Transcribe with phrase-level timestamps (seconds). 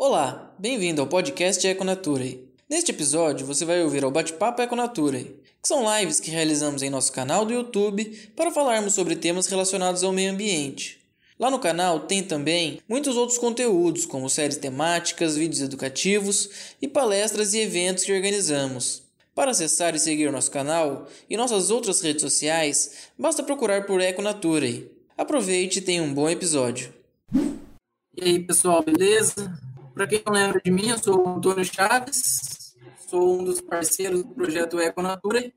[0.00, 2.48] Olá, bem-vindo ao podcast Econature.
[2.70, 7.12] Neste episódio você vai ouvir o Bate-Papo Econature, que são lives que realizamos em nosso
[7.12, 8.04] canal do YouTube
[8.36, 11.04] para falarmos sobre temas relacionados ao meio ambiente.
[11.36, 16.48] Lá no canal tem também muitos outros conteúdos, como séries temáticas, vídeos educativos
[16.80, 19.02] e palestras e eventos que organizamos.
[19.34, 24.92] Para acessar e seguir nosso canal e nossas outras redes sociais, basta procurar por Econature.
[25.16, 26.94] Aproveite e tenha um bom episódio.
[28.16, 29.58] E aí, pessoal, beleza?
[29.98, 32.72] Para quem não lembra de mim, eu sou o Antônio Chaves,
[33.10, 35.52] sou um dos parceiros do projeto Econature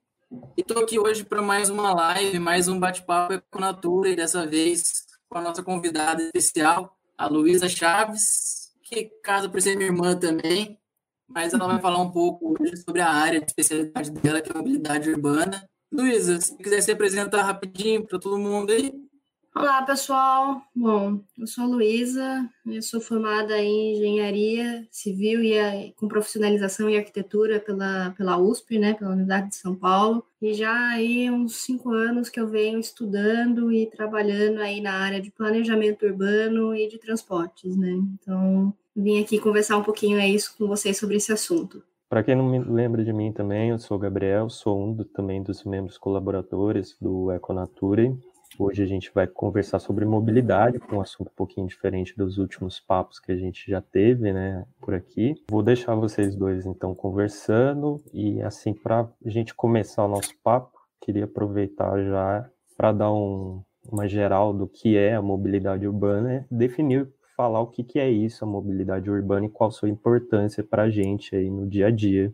[0.57, 5.05] e estou aqui hoje para mais uma live, mais um bate-papo Econature, e dessa vez
[5.29, 10.75] com a nossa convidada especial, a Luísa Chaves, que casa por ser minha irmã também,
[11.27, 14.55] mas ela vai falar um pouco hoje sobre a área de especialidade dela, que é
[14.55, 15.69] a mobilidade urbana.
[15.91, 18.91] Luísa, se quiser se apresentar rapidinho para todo mundo aí.
[19.53, 20.61] Olá, pessoal.
[20.73, 26.97] Bom, eu sou a Luísa, eu sou formada em Engenharia Civil e com profissionalização em
[26.97, 30.23] Arquitetura pela, pela USP, né, pela Universidade de São Paulo.
[30.41, 35.19] E já aí uns cinco anos que eu venho estudando e trabalhando aí na área
[35.19, 37.99] de planejamento urbano e de transportes, né.
[38.13, 41.83] Então, vim aqui conversar um pouquinho isso com vocês sobre esse assunto.
[42.07, 45.03] Para quem não me lembra de mim também, eu sou o Gabriel, sou um do,
[45.03, 48.17] também dos membros colaboradores do Econature
[48.59, 52.79] Hoje a gente vai conversar sobre mobilidade, com um assunto um pouquinho diferente dos últimos
[52.79, 55.35] papos que a gente já teve, né, por aqui.
[55.49, 60.77] Vou deixar vocês dois então conversando e assim para a gente começar o nosso papo,
[60.99, 67.07] queria aproveitar já para dar um, uma geral do que é a mobilidade urbana, definir
[67.35, 70.89] falar o que, que é isso, a mobilidade urbana e qual sua importância para a
[70.89, 72.31] gente aí no dia a dia.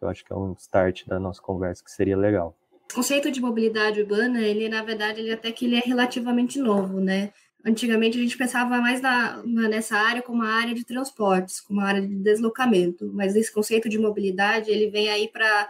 [0.00, 2.56] Eu acho que é um start da nossa conversa que seria legal.
[2.90, 7.00] O conceito de mobilidade urbana, ele na verdade, ele até que ele é relativamente novo,
[7.00, 7.32] né?
[7.64, 11.84] Antigamente a gente pensava mais na, nessa área como a área de transportes, como a
[11.84, 15.68] área de deslocamento, mas esse conceito de mobilidade ele vem aí para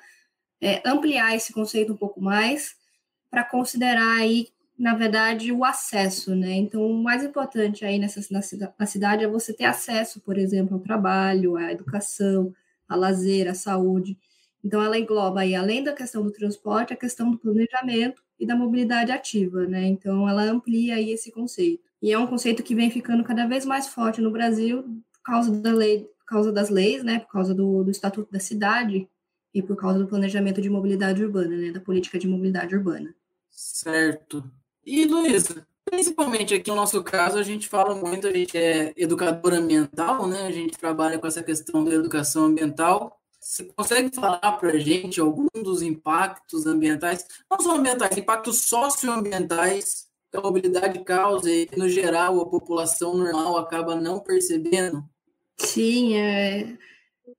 [0.61, 2.77] é, ampliar esse conceito um pouco mais,
[3.31, 4.49] para considerar aí,
[4.79, 6.53] na verdade, o acesso, né?
[6.53, 8.41] Então, o mais importante aí nessa na,
[8.79, 12.55] na cidade é você ter acesso, por exemplo, ao trabalho, à educação,
[12.89, 14.17] a lazer, à saúde.
[14.65, 18.57] Então, ela engloba aí, além da questão do transporte, a questão do planejamento e da
[18.57, 19.87] mobilidade ativa, né?
[19.87, 21.89] Então, ela amplia aí esse conceito.
[22.01, 25.51] E é um conceito que vem ficando cada vez mais forte no Brasil por causa
[25.51, 27.21] da lei, por causa das leis, né?
[27.21, 29.09] Por causa do, do Estatuto da Cidade
[29.53, 31.71] e por causa do planejamento de mobilidade urbana, né?
[31.71, 33.15] Da política de mobilidade urbana.
[33.51, 34.45] Certo.
[34.85, 39.55] E, Luísa, principalmente aqui no nosso caso, a gente fala muito, a gente é educador
[39.55, 40.47] ambiental, né?
[40.47, 43.18] A gente trabalha com essa questão da educação ambiental.
[43.49, 50.07] Você consegue falar para a gente algum dos impactos ambientais, não só ambientais, impactos socioambientais
[50.31, 55.03] que a mobilidade causa e no geral, a população normal acaba não percebendo?
[55.57, 56.77] Sim, é...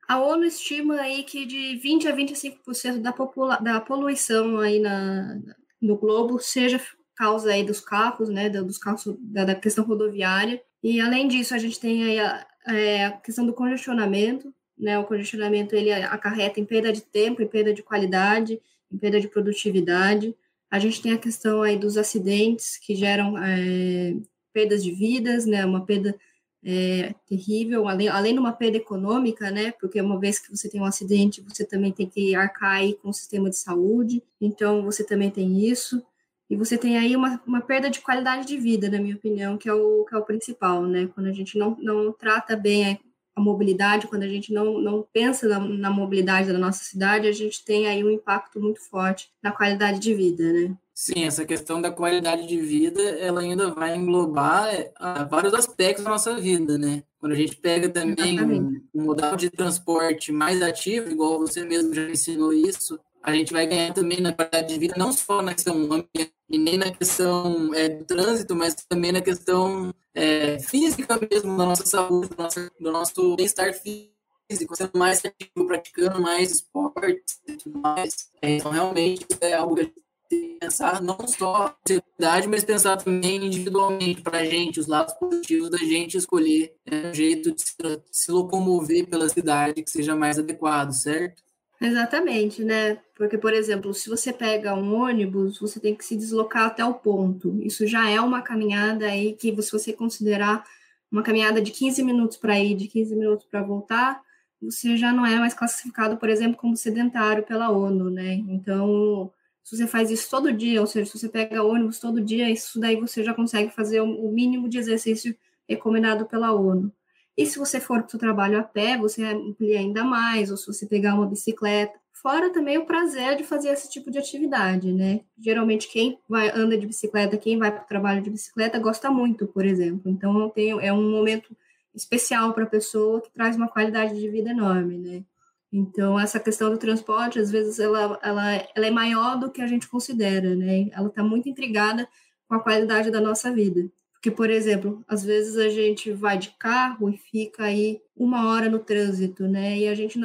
[0.07, 3.57] a ONU estima aí que de 20 a 25% da, popula...
[3.57, 5.39] da poluição aí na...
[5.79, 6.81] no globo seja
[7.15, 10.59] causa aí dos carros, né, dos carros, da, da questão rodoviária.
[10.81, 15.03] E, além disso, a gente tem aí a, é, a questão do congestionamento, né, o
[15.03, 20.35] congestionamento ele acarreta em perda de tempo, em perda de qualidade, em perda de produtividade.
[20.71, 24.15] A gente tem a questão aí dos acidentes que geram é,
[24.53, 26.15] perdas de vidas, né, uma perda
[26.63, 30.79] é, terrível, além, além de uma perda econômica, né, porque uma vez que você tem
[30.79, 35.03] um acidente, você também tem que arcar aí com o sistema de saúde, então você
[35.03, 36.01] também tem isso.
[36.49, 39.69] E você tem aí uma, uma perda de qualidade de vida, na minha opinião, que
[39.69, 41.07] é o, que é o principal, né?
[41.13, 42.99] Quando a gente não, não trata bem
[43.35, 47.31] a mobilidade, quando a gente não, não pensa na, na, mobilidade da nossa cidade, a
[47.31, 50.75] gente tem aí um impacto muito forte na qualidade de vida, né?
[50.93, 54.91] Sim, essa questão da qualidade de vida, ela ainda vai englobar é,
[55.29, 57.03] vários aspectos da nossa vida, né?
[57.19, 61.93] Quando a gente pega também um, um modal de transporte mais ativo, igual você mesmo
[61.93, 65.53] já ensinou isso, a gente vai ganhar também na qualidade de vida, não só na
[65.53, 71.19] questão ambiental, e nem na questão é, do trânsito, mas também na questão é, física
[71.29, 77.21] mesmo, da nossa saúde, do nosso, nosso bem-estar físico, sendo mais ativo, praticando mais esporte
[77.47, 78.29] e tudo mais.
[78.41, 79.95] É, então, realmente, é algo que a gente
[80.27, 84.87] tem que pensar, não só na sociedade, mas pensar também individualmente para a gente, os
[84.87, 87.63] lados positivos da gente escolher é, um jeito de
[88.11, 91.43] se locomover pela cidade que seja mais adequado, certo?
[91.81, 92.95] Exatamente, né?
[93.15, 96.93] Porque, por exemplo, se você pega um ônibus, você tem que se deslocar até o
[96.93, 97.57] ponto.
[97.63, 100.65] Isso já é uma caminhada aí que, se você considerar
[101.09, 104.21] uma caminhada de 15 minutos para ir, de 15 minutos para voltar,
[104.61, 108.33] você já não é mais classificado, por exemplo, como sedentário pela ONU, né?
[108.49, 109.31] Então,
[109.63, 112.77] se você faz isso todo dia, ou seja, se você pega ônibus todo dia, isso
[112.79, 115.33] daí você já consegue fazer o mínimo de exercício
[115.67, 116.91] recomendado pela ONU.
[117.39, 120.67] E se você for para o trabalho a pé, você amplia ainda mais, ou se
[120.67, 121.97] você pegar uma bicicleta.
[122.11, 125.21] Fora também o prazer de fazer esse tipo de atividade, né?
[125.37, 129.47] Geralmente quem vai anda de bicicleta, quem vai para o trabalho de bicicleta gosta muito,
[129.47, 130.11] por exemplo.
[130.11, 131.55] Então tenho, é um momento
[131.95, 135.23] especial para a pessoa que traz uma qualidade de vida enorme, né?
[135.71, 139.67] Então essa questão do transporte, às vezes ela, ela, ela é maior do que a
[139.67, 140.89] gente considera, né?
[140.91, 142.05] Ela está muito intrigada
[142.49, 143.89] com a qualidade da nossa vida.
[144.19, 148.69] Porque, por exemplo, às vezes a gente vai de carro e fica aí uma hora
[148.69, 149.77] no trânsito, né?
[149.77, 150.19] E a gente,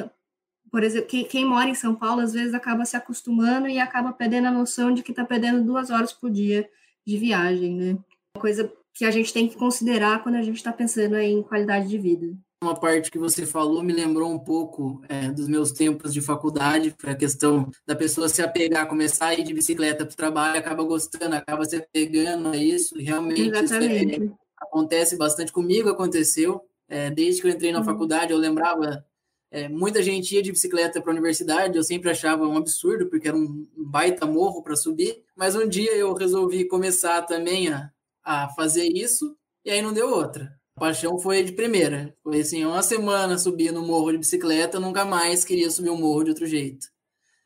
[0.69, 4.11] por exemplo, quem, quem mora em São Paulo, às vezes acaba se acostumando e acaba
[4.11, 6.69] perdendo a noção de que está perdendo duas horas por dia
[7.07, 7.91] de viagem, né?
[8.35, 11.87] Uma coisa que a gente tem que considerar quando a gente está pensando em qualidade
[11.87, 16.13] de vida uma parte que você falou me lembrou um pouco é, dos meus tempos
[16.13, 20.13] de faculdade, foi a questão da pessoa se apegar, começar a ir de bicicleta para
[20.13, 25.89] o trabalho, acaba gostando, acaba se apegando a isso, realmente isso é, acontece bastante comigo,
[25.89, 27.85] aconteceu, é, desde que eu entrei na uhum.
[27.85, 29.05] faculdade, eu lembrava,
[29.51, 33.27] é, muita gente ia de bicicleta para a universidade, eu sempre achava um absurdo, porque
[33.27, 37.91] era um baita morro para subir, mas um dia eu resolvi começar também a,
[38.23, 42.15] a fazer isso, e aí não deu outra paixão foi de primeira.
[42.23, 46.23] Foi assim, uma semana subir no morro de bicicleta, nunca mais queria subir um morro
[46.23, 46.87] de outro jeito.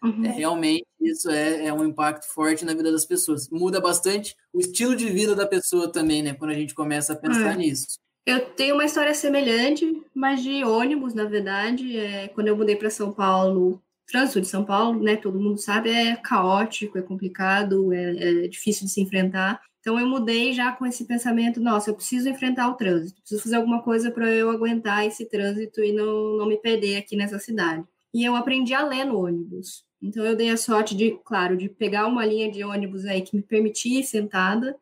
[0.04, 0.26] Uhum.
[0.26, 3.50] É, realmente, isso é, é um impacto forte na vida das pessoas.
[3.50, 6.34] Muda bastante o estilo de vida da pessoa também, né?
[6.34, 7.58] Quando a gente começa a pensar é.
[7.58, 8.00] nisso.
[8.26, 11.98] Eu tenho uma história semelhante, mas de ônibus, na verdade.
[11.98, 15.16] É, quando eu mudei para São Paulo, trânsito de São Paulo, né?
[15.16, 19.62] Todo mundo sabe, é caótico, é complicado, é, é difícil de se enfrentar.
[19.90, 23.56] Então eu mudei já com esse pensamento, nossa, eu preciso enfrentar o trânsito, preciso fazer
[23.56, 27.84] alguma coisa para eu aguentar esse trânsito e não, não me perder aqui nessa cidade.
[28.14, 29.84] E eu aprendi a ler no ônibus.
[30.00, 33.36] Então eu dei a sorte de, claro, de pegar uma linha de ônibus aí que
[33.36, 34.78] me permitia ir sentada,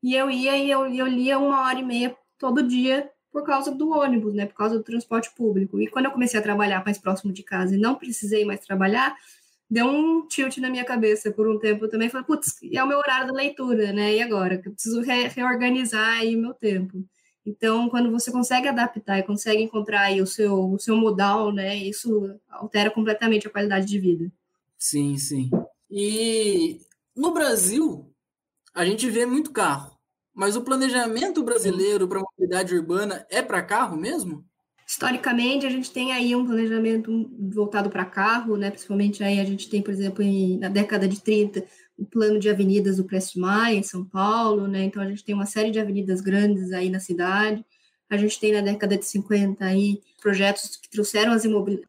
[0.00, 3.72] e eu ia e eu, eu lia uma hora e meia todo dia por causa
[3.72, 4.46] do ônibus, né?
[4.46, 5.80] Por causa do transporte público.
[5.80, 9.16] E quando eu comecei a trabalhar mais próximo de casa e não precisei mais trabalhar,
[9.72, 12.10] deu um tilt na minha cabeça por um tempo também.
[12.10, 14.14] Falei, putz, é o meu horário da leitura, né?
[14.14, 14.60] E agora?
[14.62, 17.02] Eu preciso re reorganizar aí o meu tempo.
[17.44, 21.74] Então, quando você consegue adaptar e consegue encontrar aí o seu, o seu modal, né?
[21.74, 24.30] Isso altera completamente a qualidade de vida.
[24.78, 25.50] Sim, sim.
[25.90, 26.78] E
[27.16, 28.12] no Brasil,
[28.74, 29.98] a gente vê muito carro.
[30.34, 34.44] Mas o planejamento brasileiro para a mobilidade urbana é para carro mesmo?
[34.92, 38.70] Historicamente, a gente tem aí um planejamento voltado para carro, né?
[38.70, 41.64] Principalmente aí a gente tem, por exemplo, em, na década de 30,
[41.96, 44.84] o plano de avenidas do Prestes Maia, em São Paulo, né?
[44.84, 47.64] Então, a gente tem uma série de avenidas grandes aí na cidade.
[48.10, 51.46] A gente tem na década de 50 aí projetos que trouxeram as,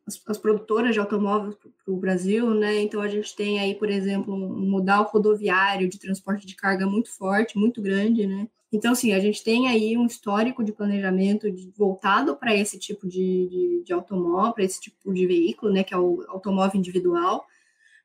[0.08, 2.80] as, as produtoras de automóveis para o Brasil, né?
[2.80, 7.12] Então, a gente tem aí, por exemplo, um modal rodoviário de transporte de carga muito
[7.12, 8.48] forte, muito grande, né?
[8.74, 13.08] Então, assim, a gente tem aí um histórico de planejamento de, voltado para esse tipo
[13.08, 17.46] de, de, de automóvel, para esse tipo de veículo, né, que é o automóvel individual,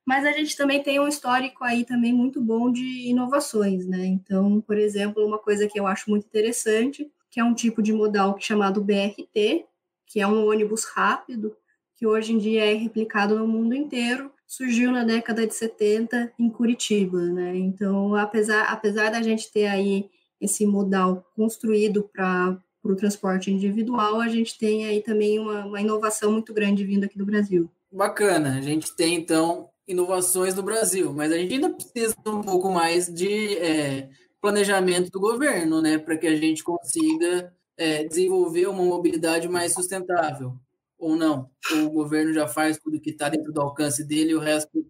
[0.04, 4.06] mas a gente também tem um histórico aí também muito bom de inovações, né?
[4.06, 7.92] Então, por exemplo, uma coisa que eu acho muito interessante, que é um tipo de
[7.92, 9.66] modal é chamado BRT,
[10.06, 11.54] que é um ônibus rápido,
[11.94, 16.48] que hoje em dia é replicado no mundo inteiro, surgiu na década de 70 em
[16.48, 17.56] Curitiba, né?
[17.56, 20.08] Então, apesar, apesar da gente ter aí
[20.40, 26.32] esse modal construído para o transporte individual, a gente tem aí também uma, uma inovação
[26.32, 27.70] muito grande vindo aqui do Brasil.
[27.90, 32.70] Bacana, a gente tem então inovações no Brasil, mas a gente ainda precisa um pouco
[32.70, 34.10] mais de é,
[34.40, 40.54] planejamento do governo, né, para que a gente consiga é, desenvolver uma mobilidade mais sustentável,
[40.98, 41.50] ou não?
[41.72, 44.86] O governo já faz tudo que está dentro do alcance dele o resto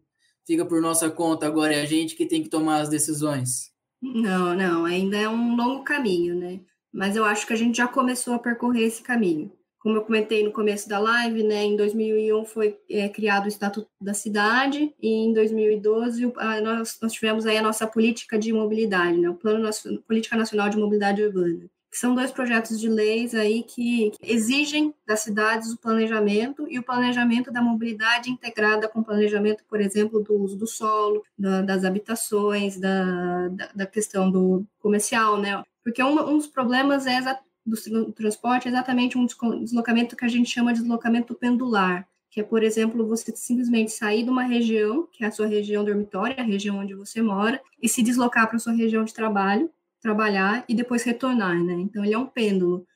[0.46, 3.70] fica por nossa conta, agora é a gente que tem que tomar as decisões?
[4.00, 6.60] Não, não, ainda é um longo caminho, né?
[6.92, 9.52] Mas eu acho que a gente já começou a percorrer esse caminho.
[9.78, 13.88] Como eu comentei no começo da live, né, em 2001 foi é, criado o Estatuto
[14.00, 19.16] da Cidade e em 2012 a, nós, nós tivemos aí a nossa política de mobilidade,
[19.18, 19.68] né, o Plano
[20.06, 25.72] Política Nacional de Mobilidade Urbana são dois projetos de leis aí que, exigem das cidades
[25.72, 30.56] o planejamento e o planejamento da mobilidade integrada com o planejamento, por exemplo, do uso
[30.56, 35.62] do solo, da, das habitações, da, da, da, questão do comercial, né?
[35.82, 37.20] Porque um, um dos problemas é
[37.64, 39.26] do transporte é exatamente um
[39.60, 44.22] deslocamento que a gente chama de deslocamento pendular, que é, por exemplo, você simplesmente sair
[44.22, 47.88] de uma região, que é a sua região dormitória, a região onde você mora, e
[47.88, 51.74] se deslocar para a sua região de trabalho, trabalhar e depois retornar, né?
[51.74, 52.86] Então ele é um pêndulo.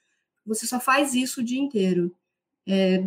[0.46, 2.14] Você só faz isso o dia inteiro,
[2.66, 3.02] é,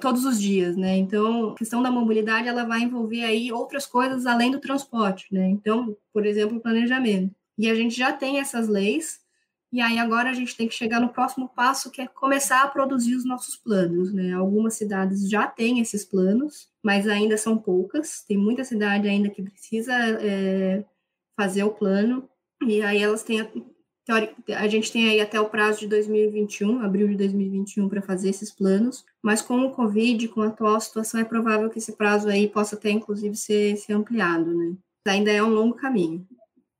[0.00, 0.96] todos os dias, né?
[0.96, 5.48] Então a questão da mobilidade ela vai envolver aí outras coisas além do transporte, né?
[5.48, 7.34] Então, por exemplo, planejamento.
[7.56, 9.20] E a gente já tem essas leis
[9.72, 12.68] E aí agora a gente tem que chegar no próximo passo, que é começar a
[12.68, 14.32] produzir os nossos planos, né?
[14.32, 18.22] Algumas cidades já têm esses planos, mas ainda são poucas.
[18.26, 20.84] Tem muita cidade ainda que precisa é,
[21.36, 22.28] fazer o plano,
[22.62, 23.40] e aí elas têm
[24.56, 28.50] a gente tem aí até o prazo de 2021, abril de 2021, para fazer esses
[28.50, 32.48] planos, mas com o Covid, com a atual situação, é provável que esse prazo aí
[32.48, 34.74] possa até, inclusive, ser, ser ampliado, né?
[35.06, 36.26] Ainda é um longo caminho.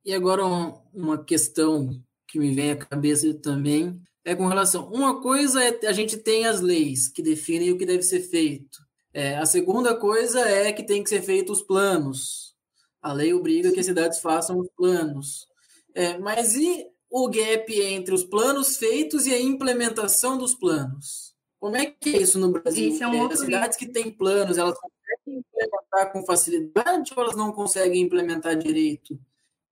[0.03, 0.43] E agora
[0.91, 4.89] uma questão que me vem à cabeça também é com relação.
[4.91, 8.79] Uma coisa é a gente tem as leis que definem o que deve ser feito.
[9.13, 12.55] É, a segunda coisa é que tem que ser feitos os planos.
[13.01, 15.47] A lei obriga que as cidades façam os planos.
[15.95, 21.35] É, mas e o gap entre os planos feitos e a implementação dos planos?
[21.59, 22.89] Como é que é isso no Brasil?
[22.89, 27.23] Isso é um é, as cidades que têm planos, elas conseguem implementar com facilidade ou
[27.23, 29.19] elas não conseguem implementar direito,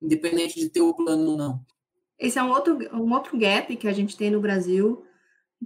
[0.02, 1.66] independente de ter o plano ou não?
[2.20, 5.06] Esse é um outro, um outro gap que a gente tem no Brasil,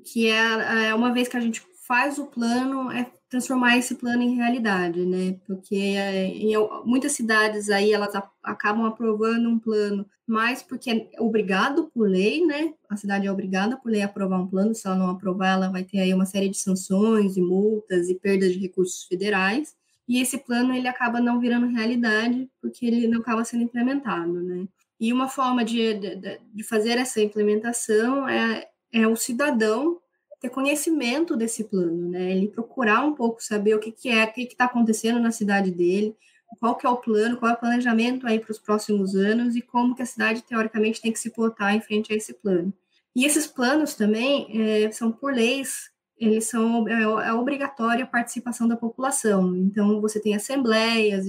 [0.06, 4.22] que é, é uma vez que a gente faz o plano, é transformar esse plano
[4.22, 5.38] em realidade, né?
[5.48, 6.52] Porque é, em
[6.84, 12.74] muitas cidades aí elas acabam aprovando um plano, mais porque é obrigado por lei, né?
[12.90, 15.70] A cidade é obrigada por lei a aprovar um plano, se ela não aprovar, ela
[15.70, 19.74] vai ter aí uma série de sanções e multas e perdas de recursos federais.
[20.10, 24.68] E esse plano ele acaba não virando realidade porque ele não acaba sendo implementado, né?
[25.00, 30.01] E uma forma de, de, de fazer essa implementação é, é o cidadão
[30.42, 32.32] ter conhecimento desse plano, né?
[32.32, 35.70] Ele procurar um pouco saber o que, que é, o que está acontecendo na cidade
[35.70, 36.16] dele,
[36.60, 39.62] qual que é o plano, qual é o planejamento aí para os próximos anos e
[39.62, 42.74] como que a cidade, teoricamente, tem que se portar em frente a esse plano.
[43.16, 48.68] E esses planos também é, são por leis, eles são é, é obrigatória a participação
[48.68, 49.56] da população.
[49.56, 51.26] Então, você tem assembleias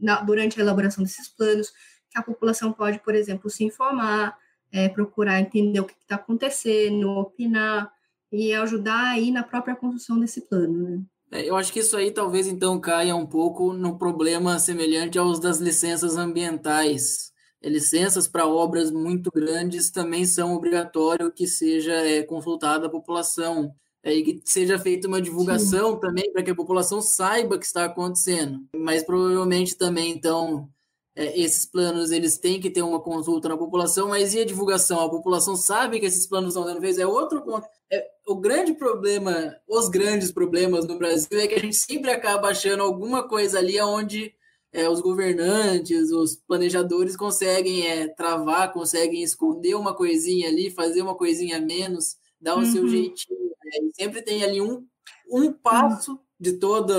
[0.00, 1.70] na, durante a elaboração desses planos,
[2.10, 4.36] que a população pode, por exemplo, se informar,
[4.72, 7.92] é, procurar entender o que está acontecendo, opinar,
[8.34, 11.02] e ajudar aí na própria construção desse plano, né?
[11.30, 15.40] É, eu acho que isso aí talvez então caia um pouco no problema semelhante aos
[15.40, 17.32] das licenças ambientais.
[17.62, 23.74] É, licenças para obras muito grandes também são obrigatório que seja é, consultada a população
[24.02, 26.00] é, e que seja feita uma divulgação Sim.
[26.00, 28.60] também para que a população saiba o que está acontecendo.
[28.76, 30.68] Mas provavelmente também então
[31.16, 35.00] é, esses planos eles têm que ter uma consulta na população, mas e a divulgação?
[35.00, 36.98] A população sabe que esses planos estão sendo feitos?
[36.98, 37.66] É outro ponto.
[37.92, 42.48] É, o grande problema, os grandes problemas no Brasil é que a gente sempre acaba
[42.48, 44.34] achando alguma coisa ali onde
[44.72, 51.14] é, os governantes, os planejadores conseguem é, travar, conseguem esconder uma coisinha ali, fazer uma
[51.14, 52.72] coisinha a menos, dar o uhum.
[52.72, 53.38] seu jeitinho.
[53.64, 53.90] Né?
[53.94, 54.84] sempre tem ali um,
[55.30, 56.92] um passo de todo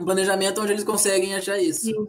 [0.00, 1.82] um planejamento onde eles conseguem achar isso.
[1.82, 2.06] Sim.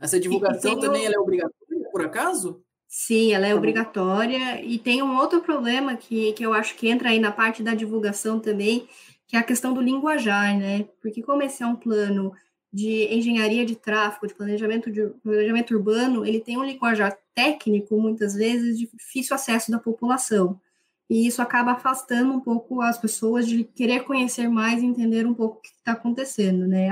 [0.00, 2.62] Essa divulgação também é obrigatória, por acaso?
[2.88, 4.64] Sim, ela é tá obrigatória.
[4.64, 7.74] E tem um outro problema que, que eu acho que entra aí na parte da
[7.74, 8.88] divulgação também,
[9.26, 10.86] que é a questão do linguajar, né?
[11.02, 12.32] Porque como esse é um plano
[12.72, 18.34] de engenharia de tráfego, de planejamento, de planejamento urbano, ele tem um linguajar técnico, muitas
[18.34, 20.60] vezes, de difícil acesso da população.
[21.08, 25.34] E isso acaba afastando um pouco as pessoas de querer conhecer mais e entender um
[25.34, 26.90] pouco o que está acontecendo, né?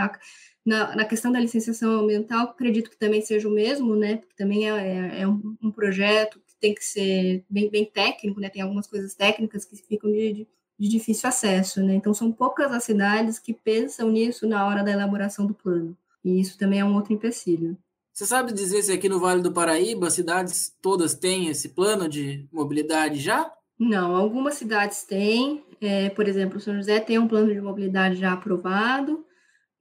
[0.65, 4.19] Na, na, questão da licenciação ambiental, acredito que também seja o mesmo, né?
[4.19, 8.41] Porque também é, é, é um, um, projeto que tem que ser bem, bem técnico,
[8.41, 8.49] né?
[8.49, 11.95] Tem algumas coisas técnicas que ficam de, de, de, difícil acesso, né?
[11.95, 15.97] Então, são poucas as cidades que pensam nisso na hora da elaboração do plano.
[16.25, 17.77] E isso também é um outro empecilho.
[18.13, 22.09] Você sabe dizer se aqui no Vale do Paraíba as cidades todas têm esse plano
[22.09, 23.51] de mobilidade já?
[23.79, 25.65] Não, algumas cidades têm.
[25.81, 29.25] É, por exemplo, São José tem um plano de mobilidade já aprovado.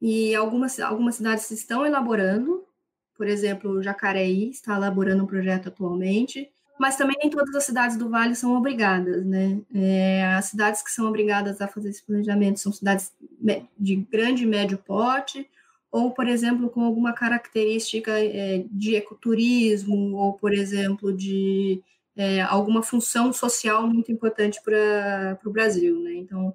[0.01, 2.65] E algumas, algumas cidades estão elaborando,
[3.15, 8.09] por exemplo, Jacareí está elaborando um projeto atualmente, mas também nem todas as cidades do
[8.09, 9.61] Vale são obrigadas, né?
[9.71, 13.13] É, as cidades que são obrigadas a fazer esse planejamento são cidades
[13.77, 15.47] de grande e médio porte,
[15.91, 21.83] ou, por exemplo, com alguma característica é, de ecoturismo, ou, por exemplo, de
[22.15, 26.13] é, alguma função social muito importante para o Brasil, né?
[26.15, 26.51] Então,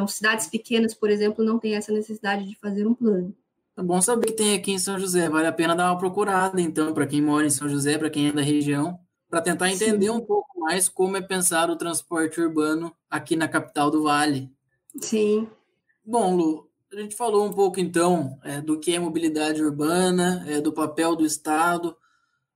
[0.00, 3.36] então, cidades pequenas, por exemplo, não têm essa necessidade de fazer um plano.
[3.76, 5.28] É bom saber que tem aqui em São José.
[5.28, 8.28] Vale a pena dar uma procurada, então, para quem mora em São José, para quem
[8.28, 10.12] é da região, para tentar entender Sim.
[10.12, 14.50] um pouco mais como é pensado o transporte urbano aqui na capital do Vale.
[14.98, 15.46] Sim.
[16.02, 20.62] Bom, Lu, a gente falou um pouco, então, é, do que é mobilidade urbana, é,
[20.62, 21.94] do papel do Estado.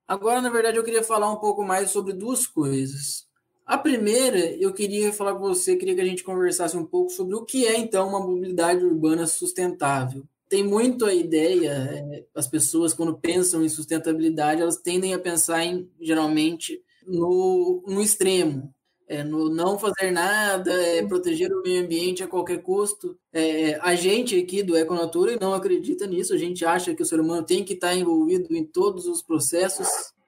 [0.08, 3.26] Agora, na verdade, eu queria falar um pouco mais sobre duas coisas.
[3.66, 7.34] A primeira, eu queria falar com você, queria que a gente conversasse um pouco sobre
[7.34, 10.22] o que é, então, uma mobilidade urbana sustentável.
[10.48, 15.64] Tem muito a ideia, é, as pessoas, quando pensam em sustentabilidade, elas tendem a pensar
[15.64, 18.72] em, geralmente, no, no extremo.
[19.06, 23.18] É, no não fazer nada, é, proteger o meio ambiente a qualquer custo.
[23.32, 27.20] É, a gente aqui do Econatura não acredita nisso, a gente acha que o ser
[27.20, 29.86] humano tem que estar envolvido em todos os processos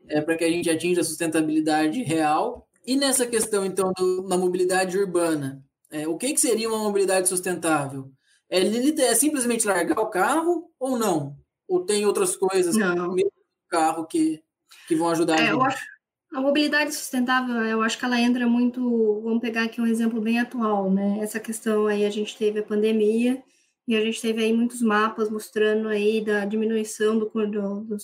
[0.08, 2.66] é, para que a gente atinja a sustentabilidade real.
[2.86, 7.28] E nessa questão, então, do, da mobilidade urbana, é, o que, que seria uma mobilidade
[7.28, 8.10] sustentável?
[8.48, 11.36] É, é simplesmente largar o carro ou não?
[11.66, 13.12] Ou tem outras coisas, não.
[13.12, 13.32] mesmo
[13.68, 14.40] carro, que,
[14.86, 15.66] que vão ajudar é, a gente?
[15.66, 15.84] Acho,
[16.32, 19.20] a mobilidade sustentável, eu acho que ela entra muito.
[19.22, 21.18] Vamos pegar aqui um exemplo bem atual, né?
[21.20, 23.42] Essa questão aí, a gente teve a pandemia
[23.88, 27.96] e a gente teve aí muitos mapas mostrando aí da diminuição do, do, do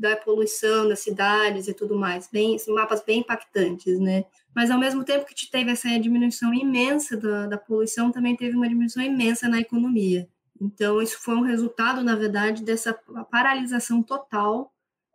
[0.00, 4.24] da poluição das cidades e tudo mais, bem, mapas bem impactantes, né?
[4.54, 8.68] Mas ao mesmo tempo que teve essa diminuição imensa da, da poluição, também teve uma
[8.68, 10.26] diminuição imensa na economia.
[10.60, 12.94] Então, isso foi um resultado, na verdade, dessa
[13.30, 14.72] paralisação total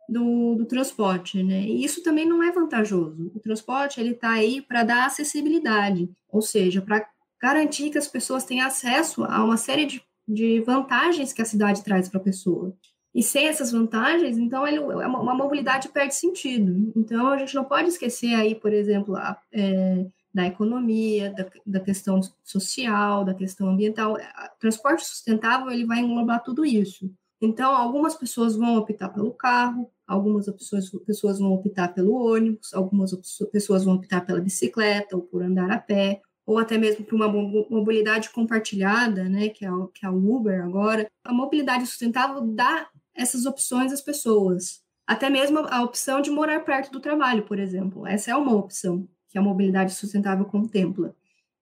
[0.08, 1.62] do, do transporte, né?
[1.62, 3.32] E isso também não é vantajoso.
[3.34, 7.06] O transporte ele está aí para dar acessibilidade, ou seja, para
[7.42, 11.82] garantir que as pessoas tenham acesso a uma série de, de vantagens que a cidade
[11.82, 12.74] traz para a pessoa.
[13.16, 16.92] E sem essas vantagens, então ele, é uma mobilidade perde sentido.
[16.94, 20.04] Então a gente não pode esquecer aí, por exemplo, a, é,
[20.34, 24.12] da economia, da, da, questão social, da questão ambiental.
[24.12, 27.10] O transporte sustentável ele vai englobar tudo isso.
[27.40, 33.14] Então, algumas pessoas vão optar pelo carro, algumas pessoas, pessoas vão optar pelo ônibus, algumas
[33.50, 37.28] pessoas vão optar pela bicicleta ou por andar a pé, ou até mesmo por uma
[37.28, 41.10] mobilidade compartilhada, né, que é, o, que é o Uber agora.
[41.24, 44.82] A mobilidade sustentável dá essas opções às pessoas.
[45.06, 48.06] Até mesmo a opção de morar perto do trabalho, por exemplo.
[48.06, 51.14] Essa é uma opção que a mobilidade sustentável contempla,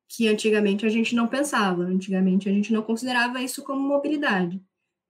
[0.09, 4.61] que antigamente a gente não pensava, antigamente a gente não considerava isso como mobilidade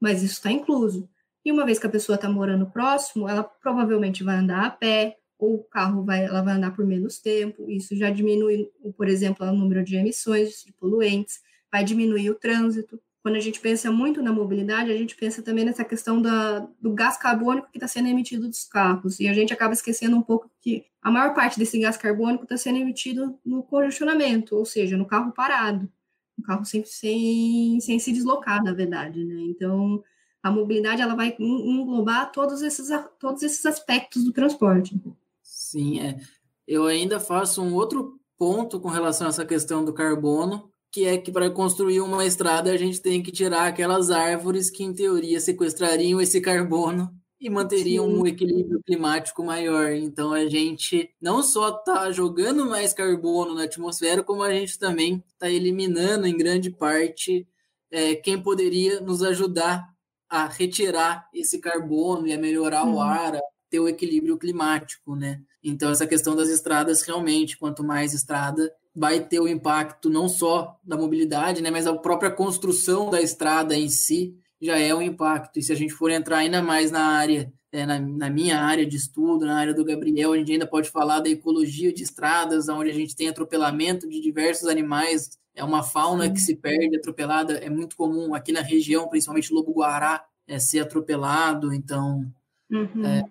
[0.04, 1.08] mas isso está incluso.
[1.42, 5.16] E uma vez que a pessoa está morando próximo, ela provavelmente vai andar a pé,
[5.38, 7.70] ou o carro vai, ela vai andar por menos tempo.
[7.70, 11.40] Isso já diminui, por exemplo, o número de emissões de poluentes,
[11.72, 13.00] vai diminuir o trânsito.
[13.24, 16.92] Quando a gente pensa muito na mobilidade, a gente pensa também nessa questão da, do
[16.92, 19.18] gás carbônico que está sendo emitido dos carros.
[19.18, 22.56] E a gente acaba esquecendo um pouco que a maior parte desse gás carbônico está
[22.56, 25.90] sendo emitido no congestionamento, ou seja, no carro parado
[26.38, 29.40] o carro sempre sem, sem se deslocar, na verdade, né?
[29.42, 30.02] Então,
[30.42, 35.00] a mobilidade ela vai englobar todos esses, todos esses aspectos do transporte.
[35.42, 36.20] Sim, é.
[36.66, 41.18] Eu ainda faço um outro ponto com relação a essa questão do carbono, que é
[41.18, 45.40] que para construir uma estrada a gente tem que tirar aquelas árvores que, em teoria,
[45.40, 48.16] sequestrariam esse carbono e manteriam Sim.
[48.16, 49.90] um equilíbrio climático maior.
[49.90, 55.20] Então a gente não só está jogando mais carbono na atmosfera, como a gente também
[55.32, 57.44] está eliminando em grande parte
[57.90, 59.84] é, quem poderia nos ajudar
[60.30, 62.94] a retirar esse carbono e a melhorar uhum.
[62.94, 65.40] o ar, a ter o equilíbrio climático, né?
[65.60, 70.78] Então essa questão das estradas realmente, quanto mais estrada, vai ter o impacto não só
[70.84, 75.58] da mobilidade, né, mas a própria construção da estrada em si já é um impacto.
[75.58, 78.86] E se a gente for entrar ainda mais na área, é, na, na, minha área
[78.86, 82.68] de estudo, na área do Gabriel, a gente ainda pode falar da ecologia de estradas,
[82.68, 87.54] onde a gente tem atropelamento de diversos animais, é uma fauna que se perde atropelada,
[87.54, 92.24] é muito comum aqui na região, principalmente lobo-guará, é, ser atropelado, então
[92.70, 93.04] uhum.
[93.04, 93.24] é,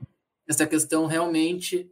[0.47, 1.89] essa questão realmente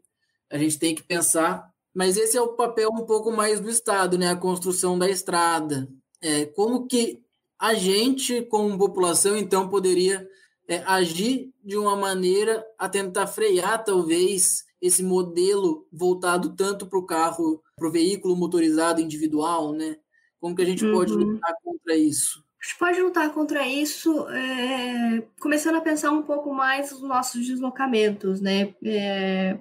[0.49, 4.17] a gente tem que pensar, mas esse é o papel um pouco mais do Estado,
[4.17, 5.87] né, a construção da estrada,
[6.21, 7.21] é, como que
[7.59, 10.27] a gente, como população, então, poderia
[10.67, 17.05] é, agir de uma maneira a tentar frear, talvez, esse modelo voltado tanto para o
[17.05, 19.97] carro, para o veículo motorizado individual, né?
[20.39, 20.93] Como que a gente uhum.
[20.93, 22.43] pode lutar contra isso?
[22.59, 27.45] A gente pode lutar contra isso é, começando a pensar um pouco mais nos nossos
[27.45, 28.73] deslocamentos, né?
[28.83, 29.57] É,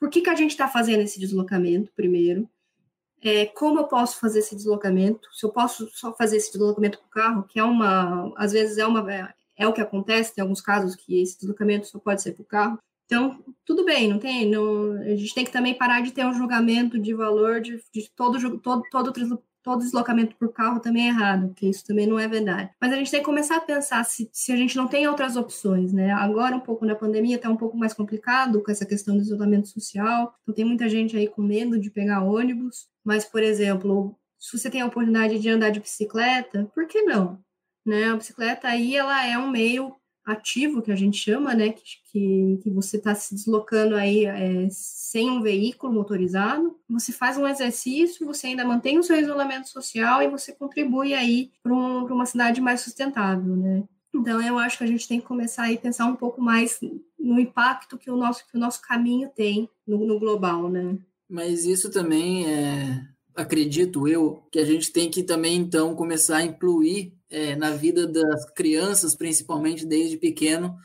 [0.00, 2.48] por que, que a gente está fazendo esse deslocamento, primeiro?
[3.22, 7.06] é, como eu posso fazer esse deslocamento, se eu posso só fazer esse deslocamento com
[7.06, 10.42] o carro, que é uma, às vezes é uma, é, é o que acontece, tem
[10.42, 12.78] alguns casos que esse deslocamento só pode ser com o carro.
[13.04, 16.32] Então, tudo bem, não tem, não, a gente tem que também parar de ter um
[16.32, 19.12] julgamento de valor de, de todo, todo, todo
[19.62, 22.70] todo deslocamento por carro também é errado, porque isso também não é verdade.
[22.80, 25.36] Mas a gente tem que começar a pensar se, se a gente não tem outras
[25.36, 26.12] opções, né?
[26.12, 29.68] Agora, um pouco na pandemia, está um pouco mais complicado com essa questão do isolamento
[29.68, 34.58] social, então tem muita gente aí com medo de pegar ônibus, mas, por exemplo, se
[34.58, 37.38] você tem a oportunidade de andar de bicicleta, por que não?
[37.84, 38.08] Né?
[38.10, 39.94] A bicicleta aí, ela é um meio
[40.30, 45.30] ativo, que a gente chama, né, que, que, você está se deslocando aí é, sem
[45.30, 50.28] um veículo motorizado, você faz um exercício, você ainda mantém o seu isolamento social e
[50.28, 53.84] você contribui aí para um, uma cidade mais sustentável, né.
[54.12, 56.80] Então, eu acho que a gente tem que começar a pensar um pouco mais
[57.18, 60.98] no impacto que o nosso, que o nosso caminho tem no, no global, né?
[61.28, 66.44] Mas isso também é, acredito eu, que a gente tem que também então começar a
[66.44, 70.76] incluir é, na vida das crianças, principalmente desde pequeno,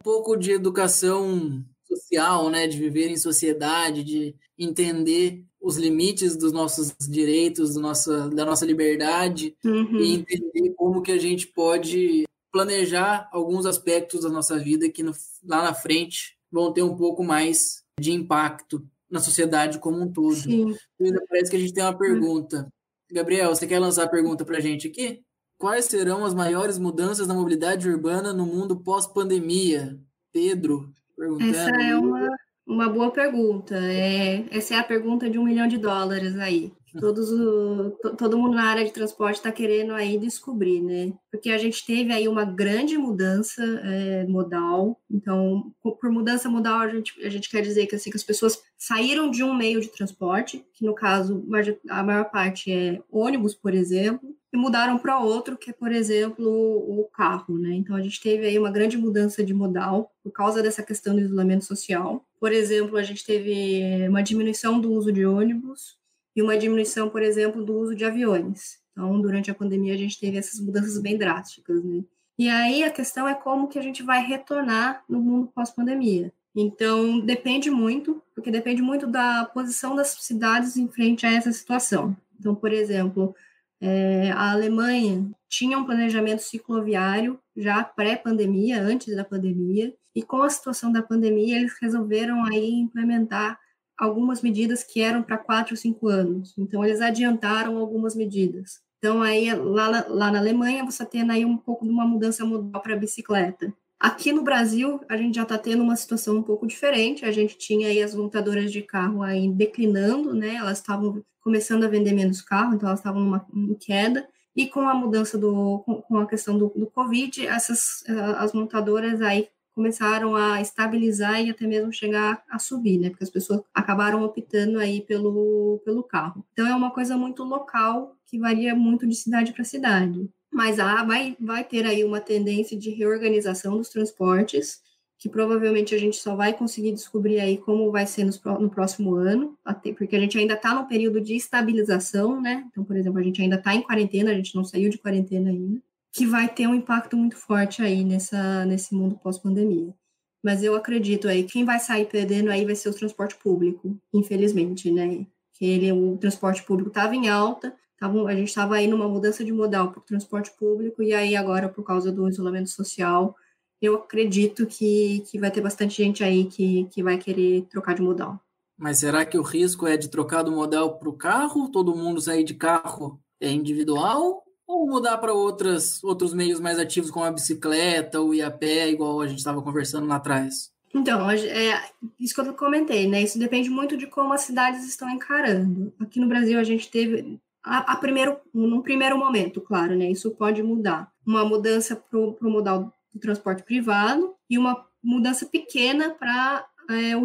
[0.00, 6.52] um pouco de educação social, né, de viver em sociedade, de entender os limites dos
[6.52, 9.98] nossos direitos, do nossa, da nossa liberdade uhum.
[9.98, 15.12] e entender como que a gente pode planejar alguns aspectos da nossa vida que no,
[15.44, 20.34] lá na frente vão ter um pouco mais de impacto na sociedade como um todo.
[20.34, 20.74] Sim.
[21.00, 22.72] Ainda parece que a gente tem uma pergunta.
[23.10, 25.20] Gabriel, você quer lançar a pergunta para a gente aqui?
[25.60, 30.00] Quais serão as maiores mudanças na mobilidade urbana no mundo pós-pandemia?
[30.32, 31.54] Pedro, perguntando.
[31.54, 32.28] Essa é uma,
[32.66, 33.76] uma boa pergunta.
[33.76, 36.72] É, essa é a pergunta de um milhão de dólares aí.
[36.98, 41.12] Todos o, todo mundo na área de transporte está querendo aí descobrir, né?
[41.30, 45.00] Porque a gente teve aí uma grande mudança é, modal.
[45.10, 48.62] Então, por mudança modal, a gente, a gente quer dizer que, assim, que as pessoas
[48.76, 51.46] saíram de um meio de transporte, que no caso,
[51.88, 56.44] a maior parte é ônibus, por exemplo, e mudaram para outro, que é, por exemplo,
[56.44, 57.74] o carro, né?
[57.74, 61.20] Então a gente teve aí uma grande mudança de modal por causa dessa questão do
[61.20, 62.24] isolamento social.
[62.40, 65.99] Por exemplo, a gente teve uma diminuição do uso de ônibus
[66.34, 68.78] e uma diminuição, por exemplo, do uso de aviões.
[68.92, 72.02] Então, durante a pandemia a gente teve essas mudanças bem drásticas, né?
[72.38, 76.32] E aí a questão é como que a gente vai retornar no mundo pós-pandemia.
[76.54, 82.16] Então, depende muito, porque depende muito da posição das cidades em frente a essa situação.
[82.38, 83.34] Então, por exemplo,
[83.80, 90.50] é, a Alemanha tinha um planejamento cicloviário já pré-pandemia, antes da pandemia, e com a
[90.50, 93.58] situação da pandemia, eles resolveram aí implementar
[94.00, 96.54] algumas medidas que eram para quatro ou cinco anos.
[96.56, 98.80] Então, eles adiantaram algumas medidas.
[98.98, 102.80] Então, aí, lá lá na Alemanha, você tem aí um pouco de uma mudança modal
[102.80, 103.72] para a bicicleta.
[103.98, 107.26] Aqui no Brasil, a gente já está tendo uma situação um pouco diferente.
[107.26, 110.54] A gente tinha aí as montadoras de carro aí declinando, né?
[110.54, 113.46] Elas estavam começando a vender menos carro, então elas estavam numa
[113.78, 114.26] queda.
[114.56, 118.02] E com a mudança do, com, com a questão do, do Covid, essas
[118.38, 123.10] as montadoras aí começaram a estabilizar e até mesmo chegar a subir, né?
[123.10, 126.44] Porque as pessoas acabaram optando aí pelo, pelo carro.
[126.52, 130.28] Então é uma coisa muito local que varia muito de cidade para cidade.
[130.52, 134.80] Mas ah, vai, vai ter aí uma tendência de reorganização dos transportes,
[135.16, 139.14] que provavelmente a gente só vai conseguir descobrir aí como vai ser no, no próximo
[139.14, 142.64] ano, até porque a gente ainda está no período de estabilização, né?
[142.70, 145.50] Então, por exemplo, a gente ainda está em quarentena, a gente não saiu de quarentena
[145.50, 145.80] ainda,
[146.12, 149.94] que vai ter um impacto muito forte aí nessa, nesse mundo pós-pandemia.
[150.42, 154.90] Mas eu acredito aí, quem vai sair perdendo aí vai ser o transporte público, infelizmente,
[154.90, 155.26] né?
[155.52, 159.44] Que ele, o transporte público estava em alta, Tava, a gente estava aí numa mudança
[159.44, 163.36] de modal para o transporte público, e aí agora, por causa do isolamento social,
[163.80, 168.00] eu acredito que, que vai ter bastante gente aí que, que vai querer trocar de
[168.00, 168.40] modal.
[168.78, 171.70] Mas será que o risco é de trocar do modal para o carro?
[171.70, 174.42] Todo mundo sair de carro é individual?
[174.70, 179.20] Ou mudar para outros meios mais ativos, como a bicicleta ou ir a pé, igual
[179.20, 180.70] a gente estava conversando lá atrás?
[180.94, 183.20] Então, é, isso que eu comentei, né?
[183.20, 185.92] Isso depende muito de como as cidades estão encarando.
[185.98, 190.08] Aqui no Brasil, a gente teve a, a primeiro, num primeiro momento, claro, né?
[190.08, 191.10] Isso pode mudar.
[191.26, 197.18] Uma mudança para o modal do transporte privado e uma mudança pequena para é, a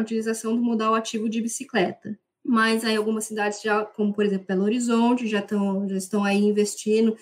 [0.00, 2.16] utilização do modal ativo de bicicleta.
[2.44, 6.38] Mas aí algumas cidades já, como por exemplo Belo Horizonte, já estão já estão aí
[6.38, 7.16] investindo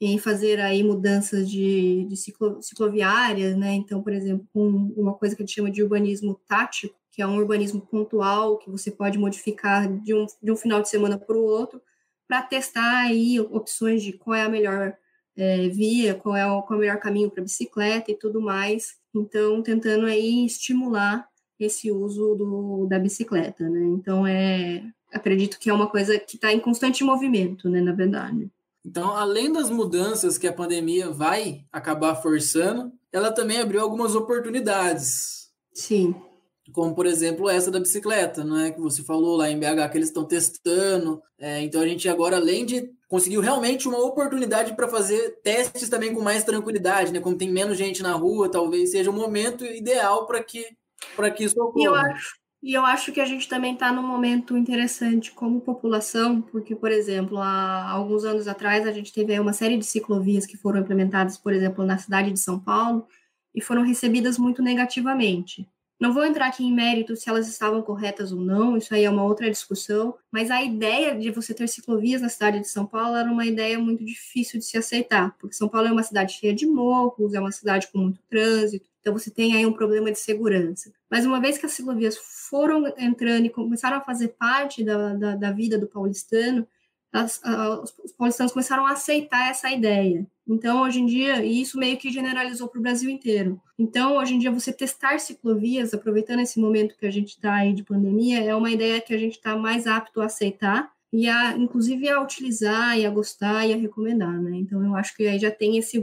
[0.00, 3.74] em fazer aí mudanças de, de ciclo, cicloviárias, né?
[3.74, 7.26] Então, por exemplo, um, uma coisa que a gente chama de urbanismo tático, que é
[7.26, 11.36] um urbanismo pontual que você pode modificar de um, de um final de semana para
[11.36, 11.80] o outro,
[12.26, 14.96] para testar aí opções de qual é a melhor
[15.36, 18.96] é, via, qual é, o, qual é o melhor caminho para bicicleta e tudo mais.
[19.14, 23.84] Então, tentando aí estimular esse uso do, da bicicleta, né?
[23.84, 28.50] Então, é, acredito que é uma coisa que está em constante movimento, né, na verdade.
[28.84, 35.48] Então, além das mudanças que a pandemia vai acabar forçando, ela também abriu algumas oportunidades.
[35.72, 36.14] Sim
[36.72, 39.98] como por exemplo essa da bicicleta, não é que você falou lá em BH que
[39.98, 41.22] eles estão testando.
[41.38, 46.14] É, então a gente agora além de conseguiu realmente uma oportunidade para fazer testes também
[46.14, 47.20] com mais tranquilidade, né?
[47.20, 50.66] Como tem menos gente na rua, talvez seja o momento ideal para que
[51.14, 51.74] para que isso ocorra.
[51.76, 55.60] E eu acho, e eu acho que a gente também está num momento interessante como
[55.60, 60.46] população, porque, por exemplo, há alguns anos atrás a gente teve uma série de ciclovias
[60.46, 63.06] que foram implementadas, por exemplo, na cidade de São Paulo,
[63.54, 65.68] e foram recebidas muito negativamente
[66.00, 69.10] Não vou entrar aqui em mérito se elas estavam corretas ou não, isso aí é
[69.10, 73.16] uma outra discussão, mas a ideia de você ter ciclovias na cidade de São Paulo
[73.16, 76.54] era uma ideia muito difícil de se aceitar, porque São Paulo é uma cidade cheia
[76.54, 80.18] de morros, é uma cidade com muito trânsito, então você tem aí um problema de
[80.18, 80.90] segurança.
[81.10, 85.36] Mas uma vez que as ciclovias foram entrando e começaram a fazer parte da, da,
[85.36, 86.66] da vida do paulistano,
[87.12, 87.38] as,
[88.02, 90.26] os paulistanos começaram a aceitar essa ideia.
[90.48, 93.60] Então, hoje em dia, e isso meio que generalizou para o Brasil inteiro.
[93.78, 97.74] Então, hoje em dia, você testar ciclovias, aproveitando esse momento que a gente está aí
[97.74, 101.52] de pandemia, é uma ideia que a gente está mais apto a aceitar e a,
[101.58, 104.56] inclusive, a utilizar e a gostar e a recomendar, né?
[104.56, 106.02] Então, eu acho que aí já tem esse,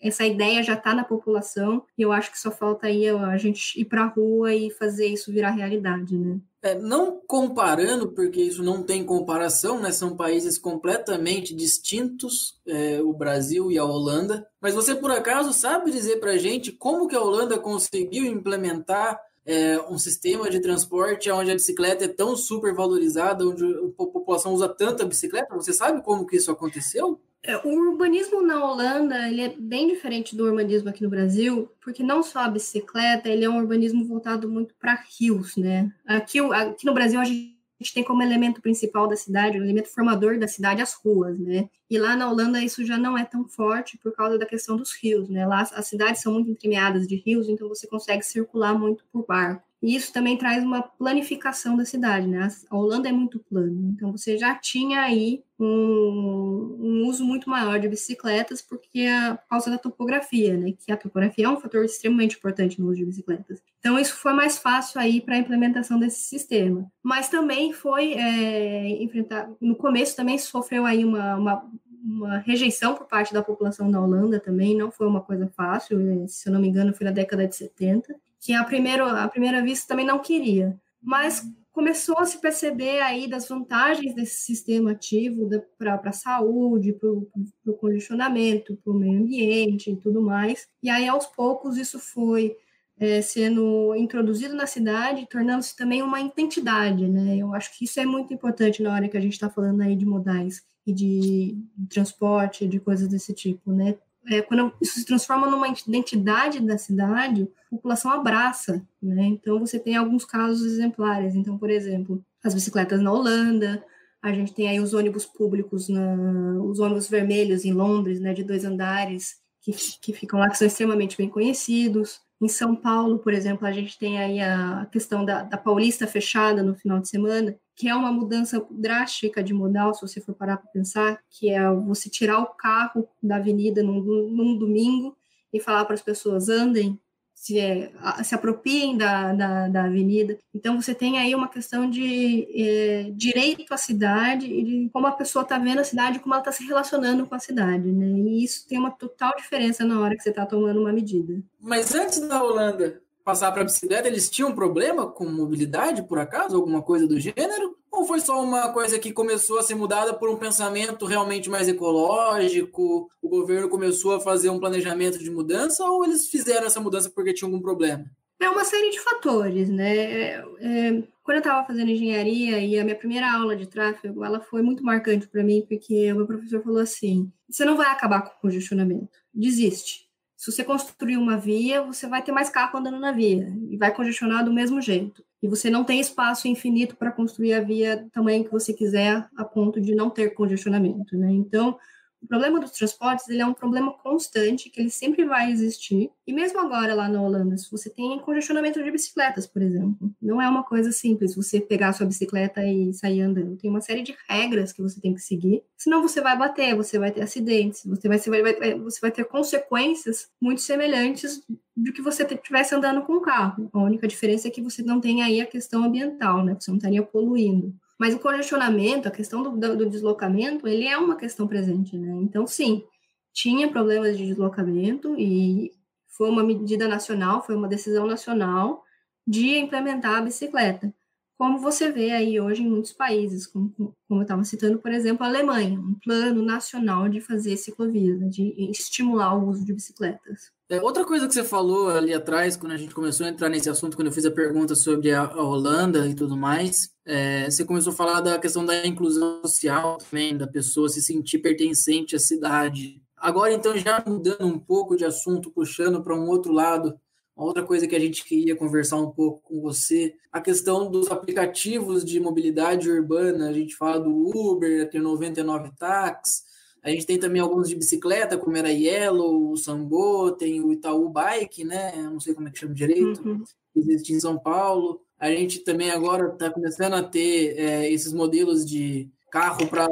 [0.00, 3.80] essa ideia já está na população e eu acho que só falta aí a gente
[3.80, 6.38] ir para a rua e fazer isso virar realidade, né?
[6.60, 9.92] É, não comparando, porque isso não tem comparação, né?
[9.92, 14.44] São países completamente distintos, é, o Brasil e a Holanda.
[14.60, 19.20] Mas você, por acaso, sabe dizer para a gente como que a Holanda conseguiu implementar
[19.46, 24.52] é, um sistema de transporte onde a bicicleta é tão super valorizada, onde a população
[24.52, 25.54] usa tanta bicicleta?
[25.54, 27.20] Você sabe como que isso aconteceu?
[27.42, 32.02] É, o urbanismo na Holanda ele é bem diferente do urbanismo aqui no Brasil, porque
[32.02, 35.92] não só a bicicleta, ele é um urbanismo voltado muito para rios, né?
[36.04, 37.54] Aqui, aqui no Brasil a gente
[37.94, 41.70] tem como elemento principal da cidade, o elemento formador da cidade, as ruas, né?
[41.88, 44.92] E lá na Holanda isso já não é tão forte por causa da questão dos
[44.92, 45.46] rios, né?
[45.46, 49.67] Lá as cidades são muito entremeadas de rios, então você consegue circular muito por barco.
[49.80, 52.48] E isso também traz uma planificação da cidade, né?
[52.68, 57.78] A Holanda é muito plana, então você já tinha aí um, um uso muito maior
[57.78, 60.72] de bicicletas porque a, por causa da topografia, né?
[60.72, 63.62] Que a topografia é um fator extremamente importante no uso de bicicletas.
[63.78, 66.90] Então isso foi mais fácil aí para a implementação desse sistema.
[67.00, 73.06] Mas também foi é, enfrentar, no começo também sofreu aí uma, uma uma rejeição por
[73.06, 76.26] parte da população da Holanda também, não foi uma coisa fácil, né?
[76.28, 79.62] se eu não me engano, foi na década de 70 que a primeira, a primeira
[79.62, 80.78] vista também não queria.
[81.02, 85.48] Mas começou a se perceber aí das vantagens desse sistema ativo
[85.78, 90.66] para a saúde, para o condicionamento, para o meio ambiente e tudo mais.
[90.82, 92.56] E aí, aos poucos, isso foi
[92.98, 97.36] é, sendo introduzido na cidade, tornando-se também uma identidade, né?
[97.36, 99.94] Eu acho que isso é muito importante na hora que a gente está falando aí
[99.94, 101.56] de modais e de,
[101.88, 103.96] transporte, de coisas desse tipo, né?
[104.30, 109.24] É, quando isso se transforma numa identidade da cidade, a população abraça, né?
[109.24, 111.34] Então você tem alguns casos exemplares.
[111.34, 113.84] Então, por exemplo, as bicicletas na Holanda,
[114.22, 118.42] a gente tem aí os ônibus públicos, na, os ônibus vermelhos em Londres, né, de
[118.42, 122.20] dois andares, que, que ficam lá, que são extremamente bem conhecidos.
[122.40, 126.62] Em São Paulo, por exemplo, a gente tem aí a questão da, da Paulista fechada
[126.62, 130.56] no final de semana, que é uma mudança drástica de modal, se você for parar
[130.56, 135.16] para pensar, que é você tirar o carro da avenida num, num domingo
[135.52, 136.98] e falar para as pessoas andem,
[137.32, 137.92] se, é,
[138.24, 140.36] se apropriem da, da, da, avenida.
[140.52, 145.12] Então, você tem aí uma questão de é, direito à cidade e de como a
[145.12, 148.06] pessoa está vendo a cidade, como ela está se relacionando com a cidade, né?
[148.06, 151.40] E isso tem uma total diferença na hora que você está tomando uma medida.
[151.60, 156.56] Mas antes da Holanda, passar para a bicicleta, eles tinham problema com mobilidade, por acaso,
[156.56, 157.76] alguma coisa do gênero?
[157.92, 161.68] Ou foi só uma coisa que começou a ser mudada por um pensamento realmente mais
[161.68, 163.10] ecológico?
[163.20, 167.34] O governo começou a fazer um planejamento de mudança ou eles fizeram essa mudança porque
[167.34, 168.06] tinham algum problema?
[168.40, 169.94] É uma série de fatores, né?
[169.94, 174.40] É, é quando eu estava fazendo engenharia e a minha primeira aula de tráfego, ela
[174.40, 178.22] foi muito marcante para mim, porque o meu professor falou assim: você não vai acabar
[178.22, 180.07] com o congestionamento, desiste.
[180.38, 183.92] Se você construir uma via, você vai ter mais carro andando na via e vai
[183.92, 185.24] congestionar do mesmo jeito.
[185.42, 189.28] E você não tem espaço infinito para construir a via do tamanho que você quiser,
[189.36, 191.28] a ponto de não ter congestionamento, né?
[191.32, 191.76] Então,
[192.22, 196.10] o problema dos transportes ele é um problema constante, que ele sempre vai existir.
[196.26, 200.42] E mesmo agora lá na Holanda, se você tem congestionamento de bicicletas, por exemplo, não
[200.42, 203.56] é uma coisa simples você pegar a sua bicicleta e sair andando.
[203.56, 206.98] Tem uma série de regras que você tem que seguir, senão você vai bater, você
[206.98, 211.42] vai ter acidentes, você vai, você vai, você vai ter consequências muito semelhantes
[211.76, 213.70] do que você estivesse andando com o carro.
[213.72, 216.56] A única diferença é que você não tem aí a questão ambiental, né?
[216.58, 217.72] Você não estaria poluindo.
[217.98, 222.12] Mas o congestionamento, a questão do, do, do deslocamento, ele é uma questão presente, né?
[222.22, 222.84] Então, sim,
[223.32, 225.72] tinha problemas de deslocamento e
[226.08, 228.84] foi uma medida nacional, foi uma decisão nacional
[229.26, 230.92] de implementar a bicicleta.
[231.36, 233.70] Como você vê aí hoje em muitos países, como,
[234.08, 238.70] como eu estava citando, por exemplo, a Alemanha, um plano nacional de fazer ciclovias, de
[238.70, 240.50] estimular o uso de bicicletas.
[240.70, 243.70] É, outra coisa que você falou ali atrás, quando a gente começou a entrar nesse
[243.70, 247.64] assunto, quando eu fiz a pergunta sobre a, a Holanda e tudo mais, é, você
[247.64, 252.18] começou a falar da questão da inclusão social também, da pessoa se sentir pertencente à
[252.18, 253.00] cidade.
[253.16, 256.98] Agora, então, já mudando um pouco de assunto, puxando para um outro lado,
[257.38, 262.04] Outra coisa que a gente queria conversar um pouco com você, a questão dos aplicativos
[262.04, 263.48] de mobilidade urbana.
[263.48, 266.42] A gente fala do Uber, tem 99 Tax,
[266.88, 271.08] a gente tem também alguns de bicicleta, como era Yellow, o Sambo, tem o Itaú
[271.10, 271.92] Bike, né?
[271.96, 273.44] Não sei como é que chama direito, uhum.
[273.76, 275.02] existe em São Paulo.
[275.18, 279.86] A gente também agora está começando a ter é, esses modelos de carro para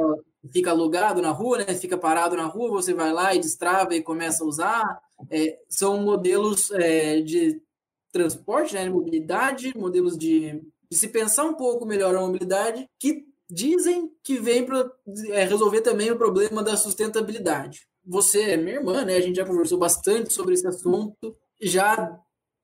[0.51, 1.75] fica alugado na rua, né?
[1.75, 5.01] Fica parado na rua, você vai lá e destrava e começa a usar.
[5.29, 7.61] É, são modelos é, de
[8.11, 8.89] transporte, né?
[8.89, 14.65] mobilidade, modelos de, de se pensar um pouco melhor a mobilidade que dizem que vem
[14.65, 14.91] para
[15.29, 17.87] é, resolver também o problema da sustentabilidade.
[18.05, 19.15] Você é minha irmã, né?
[19.15, 22.17] A gente já conversou bastante sobre esse assunto, já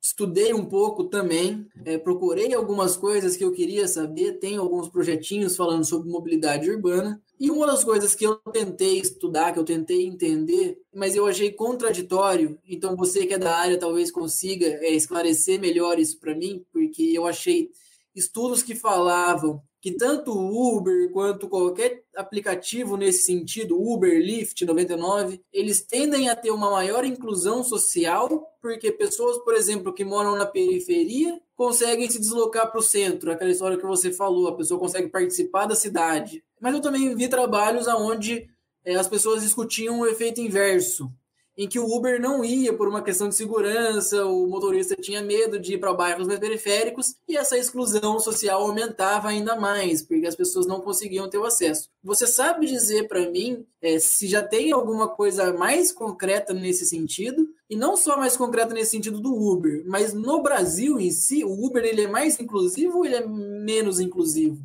[0.03, 5.55] estudei um pouco também, é, procurei algumas coisas que eu queria saber, tem alguns projetinhos
[5.55, 7.21] falando sobre mobilidade urbana.
[7.39, 11.51] E uma das coisas que eu tentei estudar, que eu tentei entender, mas eu achei
[11.51, 16.65] contraditório, então você que é da área talvez consiga é, esclarecer melhor isso para mim,
[16.73, 17.71] porque eu achei
[18.15, 25.41] estudos que falavam que tanto o Uber quanto qualquer aplicativo nesse sentido, Uber, Lyft, 99,
[25.51, 30.45] eles tendem a ter uma maior inclusão social, porque pessoas, por exemplo, que moram na
[30.45, 35.09] periferia conseguem se deslocar para o centro, aquela história que você falou, a pessoa consegue
[35.09, 36.41] participar da cidade.
[36.61, 38.47] Mas eu também vi trabalhos onde
[38.85, 41.11] é, as pessoas discutiam o efeito inverso
[41.57, 45.59] em que o Uber não ia por uma questão de segurança, o motorista tinha medo
[45.59, 50.35] de ir para bairros mais periféricos e essa exclusão social aumentava ainda mais, porque as
[50.35, 51.89] pessoas não conseguiam ter o acesso.
[52.03, 57.47] Você sabe dizer para mim é, se já tem alguma coisa mais concreta nesse sentido?
[57.69, 61.65] E não só mais concreta nesse sentido do Uber, mas no Brasil em si, o
[61.65, 64.61] Uber ele é mais inclusivo ou ele é menos inclusivo?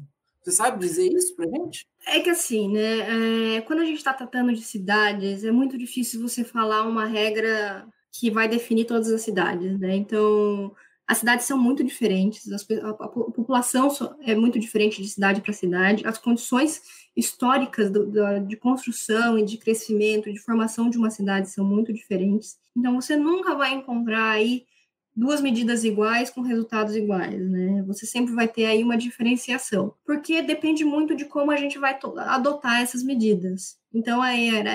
[0.48, 1.86] Você sabe dizer isso para gente?
[2.06, 3.56] É que assim, né?
[3.56, 7.86] É, quando a gente está tratando de cidades, é muito difícil você falar uma regra
[8.10, 9.94] que vai definir todas as cidades, né?
[9.94, 10.74] Então,
[11.06, 13.90] as cidades são muito diferentes, as, a, a, população
[14.22, 16.80] é muito diferente de cidade para cidade, as condições
[17.14, 21.92] históricas do, do, de construção e de crescimento, de formação de uma cidade são muito
[21.92, 22.56] diferentes.
[22.74, 24.64] Então, você nunca vai encontrar aí
[25.18, 27.82] duas medidas iguais com resultados iguais, né?
[27.88, 31.98] Você sempre vai ter aí uma diferenciação, porque depende muito de como a gente vai
[32.28, 33.76] adotar essas medidas.
[33.92, 34.70] Então, aí era,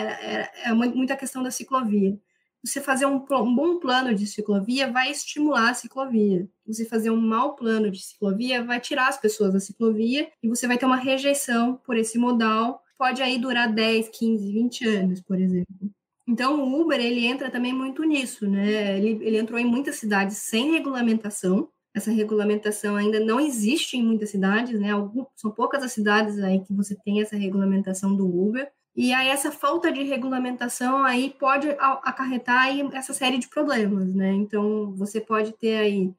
[0.65, 2.19] é muita questão da ciclovia.
[2.61, 6.47] Você fazer um, um, bom plano de ciclovia vai estimular a ciclovia.
[6.65, 10.67] Você fazer um mau plano de ciclovia vai tirar as pessoas da ciclovia e você
[10.67, 12.81] vai ter uma rejeição por esse modal.
[12.97, 15.91] Pode aí durar 10, 15, 20 anos, por exemplo.
[16.27, 18.97] Então, o Uber, ele entra também muito nisso, né?
[18.97, 21.69] Ele, ele entrou em muitas cidades sem regulamentação.
[21.93, 24.91] Essa regulamentação ainda não existe em muitas cidades, né?
[24.91, 28.71] Algum, são poucas as cidades aí que você tem essa regulamentação do Uber.
[28.95, 34.31] E aí essa falta de regulamentação aí pode acarretar aí essa série de problemas, né?
[34.33, 36.13] Então, você pode ter aí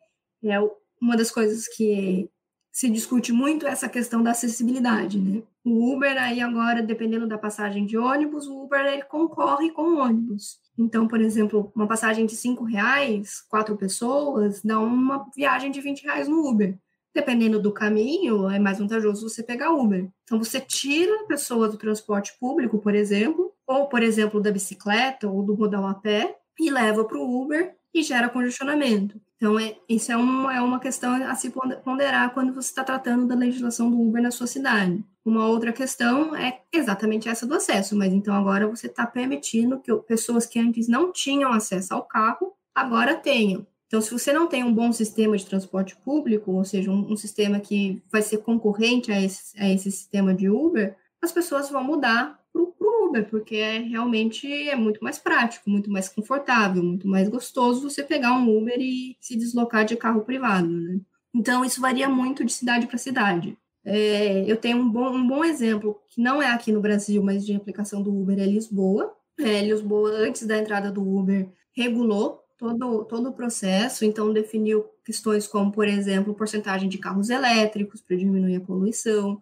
[0.45, 0.59] é,
[1.01, 2.29] uma das coisas que
[2.75, 5.45] se discute muito essa questão da acessibilidade, né?
[5.65, 10.59] O Uber aí agora, dependendo da passagem de ônibus, o Uber ele concorre com ônibus.
[10.77, 16.03] Então, por exemplo, uma passagem de cinco reais, quatro pessoas, dá uma viagem de 20
[16.03, 16.77] reais no Uber.
[17.15, 20.09] Dependendo do caminho, é mais vantajoso você pegar Uber.
[20.25, 25.29] Então, você tira a pessoa do transporte público, por exemplo, ou, por exemplo, da bicicleta
[25.29, 29.21] ou do modal a pé, e leva para o Uber e gera congestionamento.
[29.45, 31.53] Então, é, isso é uma, é uma questão a se
[31.85, 35.05] ponderar quando você está tratando da legislação do Uber na sua cidade.
[35.23, 39.95] Uma outra questão é exatamente essa do acesso, mas então agora você está permitindo que
[39.97, 43.67] pessoas que antes não tinham acesso ao carro, agora tenham.
[43.87, 47.17] Então, se você não tem um bom sistema de transporte público, ou seja, um, um
[47.17, 51.85] sistema que vai ser concorrente a esse, a esse sistema de Uber, as pessoas vão
[51.85, 57.09] mudar para o Uber, porque é, realmente é muito mais prático, muito mais confortável, muito
[57.09, 60.69] mais gostoso você pegar um Uber e se deslocar de carro privado.
[60.69, 61.01] Né?
[61.35, 63.59] Então, isso varia muito de cidade para cidade.
[63.85, 67.45] É, eu tenho um bom, um bom exemplo, que não é aqui no Brasil, mas
[67.45, 69.15] de aplicação do Uber, é Lisboa.
[69.39, 75.47] É, Lisboa, antes da entrada do Uber, regulou todo, todo o processo, então definiu questões
[75.47, 79.41] como, por exemplo, porcentagem de carros elétricos para diminuir a poluição,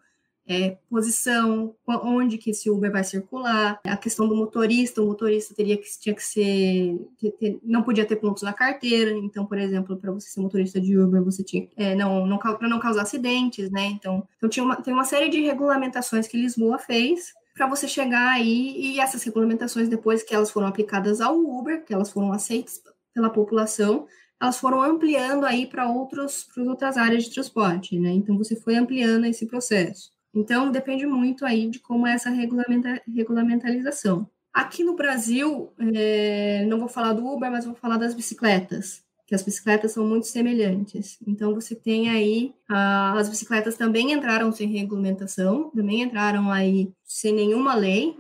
[0.53, 5.77] é, posição, onde que esse Uber vai circular, a questão do motorista, o motorista teria
[5.77, 6.97] que, tinha que ser,
[7.39, 10.99] ter, não podia ter pontos na carteira, então, por exemplo, para você ser motorista de
[10.99, 14.77] Uber, você tinha, é, não, não para não causar acidentes, né, então, então tinha uma,
[14.77, 19.89] tem uma série de regulamentações que Lisboa fez para você chegar aí, e essas regulamentações,
[19.89, 22.81] depois que elas foram aplicadas ao Uber, que elas foram aceitas
[23.15, 24.07] pela população,
[24.43, 28.11] elas foram ampliando aí para outros para outras áreas de transporte, né?
[28.11, 30.11] Então você foi ampliando esse processo.
[30.35, 34.29] Então, depende muito aí de como é essa regulamenta, regulamentalização.
[34.53, 39.03] Aqui no Brasil, é, não vou falar do Uber, mas vou falar das bicicletas.
[39.27, 41.19] que as bicicletas são muito semelhantes.
[41.27, 47.33] Então, você tem aí, ah, as bicicletas também entraram sem regulamentação, também entraram aí sem
[47.33, 48.17] nenhuma lei,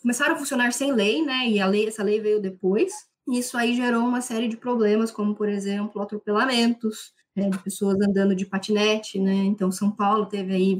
[0.00, 1.48] começaram a funcionar sem lei, né?
[1.48, 2.92] E a lei, essa lei veio depois.
[3.28, 8.34] Isso aí gerou uma série de problemas, como, por exemplo, atropelamentos, né, de pessoas andando
[8.34, 9.34] de patinete, né?
[9.34, 10.76] Então, São Paulo teve aí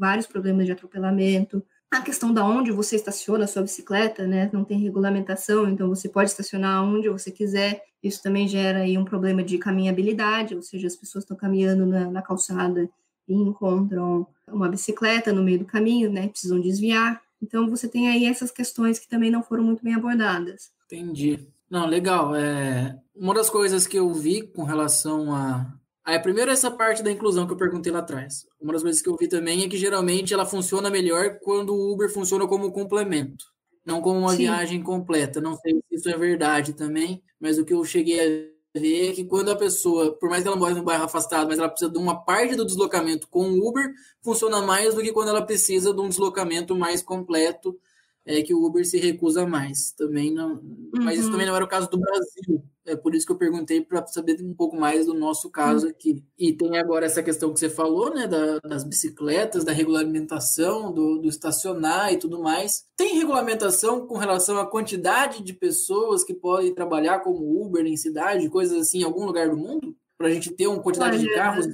[0.00, 4.48] vários problemas de atropelamento, a questão da onde você estaciona a sua bicicleta, né?
[4.52, 7.82] Não tem regulamentação, então você pode estacionar onde você quiser.
[8.02, 12.10] Isso também gera aí um problema de caminhabilidade, ou seja, as pessoas estão caminhando na,
[12.10, 12.88] na calçada
[13.28, 16.28] e encontram uma bicicleta no meio do caminho, né?
[16.28, 17.20] Precisam desviar.
[17.42, 20.70] Então você tem aí essas questões que também não foram muito bem abordadas.
[20.86, 21.46] Entendi.
[21.68, 22.34] Não, legal.
[22.34, 25.72] É, uma das coisas que eu vi com relação a,
[26.04, 28.46] Aí, primeiro, essa parte da inclusão que eu perguntei lá atrás.
[28.60, 31.92] Uma das coisas que eu vi também é que geralmente ela funciona melhor quando o
[31.92, 33.44] Uber funciona como complemento,
[33.84, 34.38] não como uma Sim.
[34.38, 35.40] viagem completa.
[35.40, 39.12] Não sei se isso é verdade também, mas o que eu cheguei a ver é
[39.12, 41.90] que quando a pessoa, por mais que ela mora num bairro afastado, mas ela precisa
[41.90, 43.92] de uma parte do deslocamento com o Uber,
[44.22, 47.78] funciona mais do que quando ela precisa de um deslocamento mais completo
[48.24, 49.92] é que o Uber se recusa mais.
[49.92, 50.90] Também não, uhum.
[51.00, 51.50] mas isso também uhum.
[51.50, 52.62] não era o caso do Brasil.
[52.84, 55.90] É por isso que eu perguntei para saber um pouco mais do nosso caso uhum.
[55.90, 56.24] aqui.
[56.38, 61.18] E tem agora essa questão que você falou, né, da, das bicicletas, da regulamentação, do,
[61.18, 62.84] do estacionar e tudo mais.
[62.96, 68.48] Tem regulamentação com relação à quantidade de pessoas que podem trabalhar como Uber em cidade,
[68.48, 71.34] coisas assim, em algum lugar do mundo, para a gente ter uma quantidade Olha, de
[71.34, 71.66] carros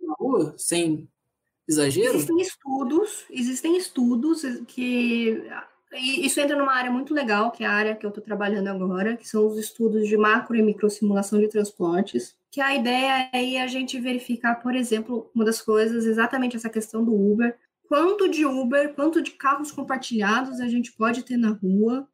[0.00, 1.08] na rua sem
[1.68, 2.16] exagero?
[2.16, 5.42] Existem estudos, existem estudos que
[5.92, 9.16] isso entra numa área muito legal, que é a área que eu estou trabalhando agora,
[9.16, 13.66] que são os estudos de macro e microsimulação de transportes, que a ideia é a
[13.66, 17.56] gente verificar, por exemplo, uma das coisas, exatamente essa questão do Uber,
[17.88, 22.08] quanto de Uber, quanto de carros compartilhados a gente pode ter na rua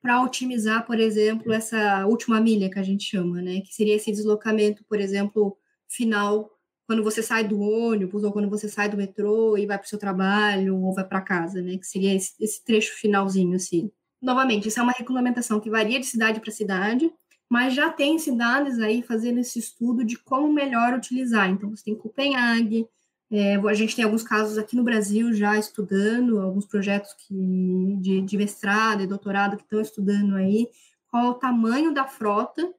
[0.00, 3.60] para otimizar, por exemplo, essa última milha que a gente chama, né?
[3.60, 5.56] Que seria esse deslocamento, por exemplo,
[5.88, 6.50] final
[6.92, 9.88] quando você sai do ônibus ou quando você sai do metrô e vai para o
[9.88, 11.78] seu trabalho ou vai para casa, né?
[11.78, 13.90] Que seria esse, esse, trecho finalzinho, assim.
[14.20, 17.10] Novamente, isso é uma regulamentação que varia de cidade para cidade,
[17.48, 21.48] mas já tem cidades aí fazendo esse estudo de como melhor utilizar.
[21.48, 22.86] Então, você tem Copenhague,
[23.30, 28.20] é, a gente tem alguns casos aqui no Brasil já estudando, alguns projetos que, de,
[28.20, 30.68] de mestrado e doutorado que estão estudando aí
[31.10, 32.70] qual o tamanho da frota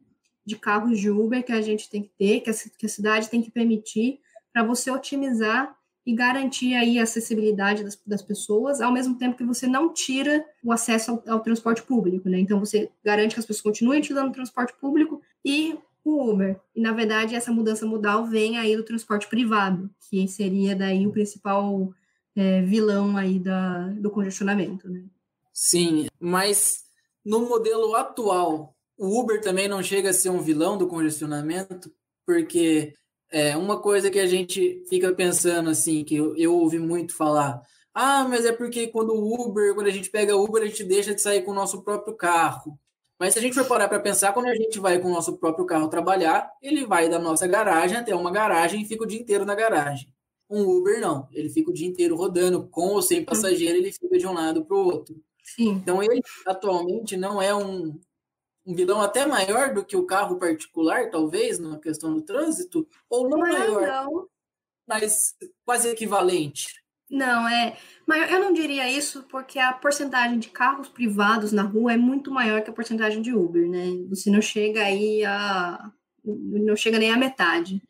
[0.46, 3.30] de carros de Uber que a gente tem que ter, que a, que a cidade
[3.30, 4.20] tem que permitir,
[4.52, 5.76] para você otimizar
[6.06, 10.46] e garantir aí a acessibilidade das, das, pessoas, ao mesmo tempo que você não tira
[10.64, 12.40] o acesso ao, ao, transporte público, né?
[12.40, 16.60] Então você garante que as pessoas continuem utilizando o transporte público e o Uber.
[16.76, 21.12] E na verdade essa mudança modal vem aí do transporte privado, que seria daí o
[21.12, 21.94] principal
[22.36, 25.06] é, vilão aí da, do congestionamento, né?
[25.54, 26.84] Sim, mas
[27.24, 31.92] no modelo atual o Uber também não chega a ser um vilão do congestionamento,
[32.26, 32.94] porque
[33.32, 37.62] é uma coisa que a gente fica pensando assim, que eu, eu ouvi muito falar,
[37.94, 41.14] ah, mas é porque quando o Uber, quando a gente pega Uber, a gente deixa
[41.14, 42.80] de sair com o nosso próprio carro.
[43.20, 45.38] Mas se a gente for parar para pensar, quando a gente vai com o nosso
[45.38, 49.20] próprio carro trabalhar, ele vai da nossa garagem até uma garagem e fica o dia
[49.20, 50.12] inteiro na garagem.
[50.50, 54.18] Um Uber não, ele fica o dia inteiro rodando, com ou sem passageiro, ele fica
[54.18, 55.16] de um lado para o outro.
[55.44, 55.70] Sim.
[55.70, 58.00] Então ele atualmente não é um,
[58.66, 63.30] um vilão até maior do que o carro particular, talvez, na questão do trânsito, ou
[63.30, 64.28] não, maior, não.
[64.88, 65.36] mas
[65.66, 66.66] quase equivalente.
[67.10, 67.78] Não, é.
[68.08, 72.32] Mas eu não diria isso porque a porcentagem de carros privados na rua é muito
[72.32, 73.86] maior que a porcentagem de Uber, né?
[74.10, 75.92] Você não chega aí a.
[76.24, 77.82] não chega nem à metade.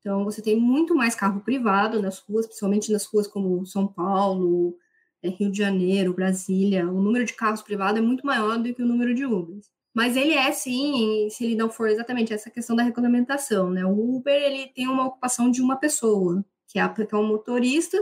[0.00, 4.76] Então, você tem muito mais carro privado nas ruas, principalmente nas ruas como São Paulo,
[5.22, 6.88] é, Rio de Janeiro, Brasília.
[6.88, 9.68] O número de carros privados é muito maior do que o número de Ubers.
[9.96, 13.82] Mas ele é sim, se ele não for exatamente essa questão da regulamentação, né?
[13.86, 17.96] O Uber ele tem uma ocupação de uma pessoa, que é, que é um motorista,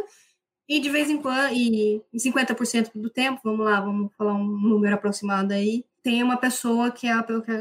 [0.68, 4.92] e de vez em quando, e 50% do tempo, vamos lá, vamos falar um número
[4.92, 7.14] aproximado aí, tem uma pessoa que é,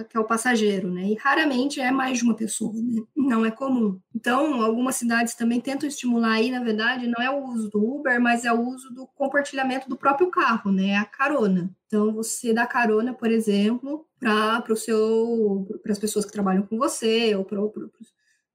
[0.09, 1.03] que é o passageiro, né?
[1.03, 3.01] E raramente é mais de uma pessoa, né?
[3.15, 3.99] Não é comum.
[4.13, 8.19] Então, algumas cidades também tentam estimular aí, na verdade, não é o uso do Uber,
[8.19, 10.97] mas é o uso do compartilhamento do próprio carro, né?
[10.97, 11.73] A carona.
[11.87, 17.61] Então, você dá carona, por exemplo, para as pessoas que trabalham com você ou para
[17.63, 18.13] os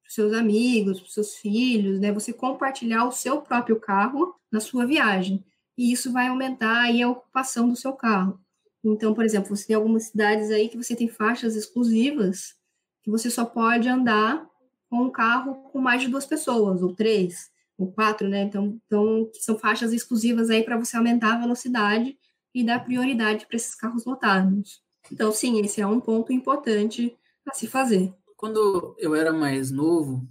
[0.09, 2.13] seus amigos, para os seus filhos, né?
[2.13, 5.45] Você compartilhar o seu próprio carro na sua viagem.
[5.77, 8.41] E isso vai aumentar aí a ocupação do seu carro.
[8.83, 12.57] Então, por exemplo, você tem algumas cidades aí que você tem faixas exclusivas
[13.03, 14.47] que você só pode andar
[14.91, 18.43] com um carro com mais de duas pessoas, ou três, ou quatro, né?
[18.43, 22.19] Então, então são faixas exclusivas aí para você aumentar a velocidade
[22.55, 24.83] e dar prioridade para esses carros lotados.
[25.11, 28.13] Então, sim, esse é um ponto importante a se fazer.
[28.37, 30.29] Quando eu era mais novo,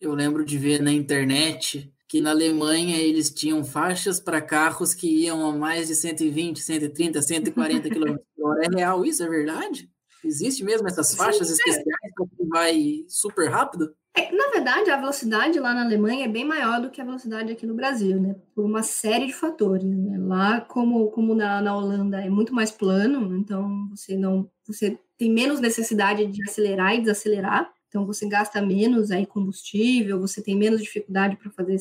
[0.00, 5.08] eu lembro de ver na internet que na Alemanha eles tinham faixas para carros que
[5.08, 8.66] iam a mais de 120, 130, 140 km por hora.
[8.66, 9.22] É real isso?
[9.22, 9.90] É verdade?
[10.22, 13.94] Existe mesmo essas faixas Sim, especiais para que vai super rápido?
[14.14, 17.50] É, na verdade, a velocidade lá na Alemanha é bem maior do que a velocidade
[17.50, 18.36] aqui no Brasil, né?
[18.54, 19.84] Por uma série de fatores.
[19.84, 20.18] Né?
[20.18, 25.32] Lá, como, como na, na Holanda é muito mais plano, então você não você tem
[25.32, 27.72] menos necessidade de acelerar e desacelerar.
[27.88, 31.78] Então você gasta menos aí combustível, você tem menos dificuldade para fazer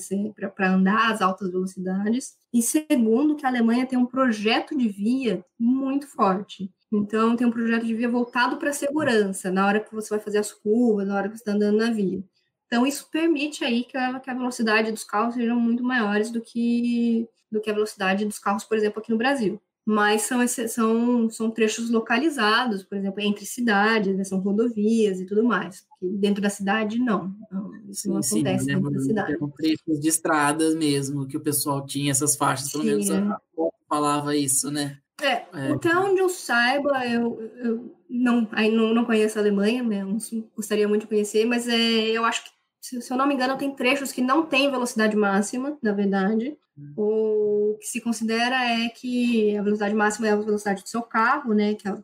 [0.56, 2.36] para andar às altas velocidades.
[2.54, 6.70] E segundo, que a Alemanha tem um projeto de via muito forte.
[6.92, 10.20] Então, tem um projeto de via voltado para a segurança, na hora que você vai
[10.20, 12.22] fazer as curvas, na hora que você está andando na via.
[12.68, 16.42] Então, isso permite aí que a, que a velocidade dos carros sejam muito maiores do
[16.42, 19.62] que, do que a velocidade dos carros, por exemplo, aqui no Brasil.
[19.86, 25.44] Mas são, são, são trechos localizados, por exemplo, entre cidades, né, são rodovias e tudo
[25.44, 25.86] mais.
[26.02, 27.34] dentro da cidade, não.
[27.52, 29.38] não isso sim, não acontece sim, dentro da cidade.
[29.38, 33.42] São trechos de estradas mesmo, que o pessoal tinha essas faixas, pelo menos a
[33.90, 34.98] falava isso, né?
[35.20, 35.72] É, é.
[35.74, 40.20] até onde eu saiba, eu, eu não, aí não, não conheço a Alemanha, mesmo,
[40.56, 42.50] gostaria muito de conhecer, mas é, eu acho que,
[42.82, 46.58] se, se eu não me engano, tem trechos que não têm velocidade máxima, na verdade.
[46.78, 46.94] Hum.
[46.98, 51.54] O que se considera é que a velocidade máxima é a velocidade do seu carro,
[51.54, 51.76] né?
[51.76, 52.02] Que a,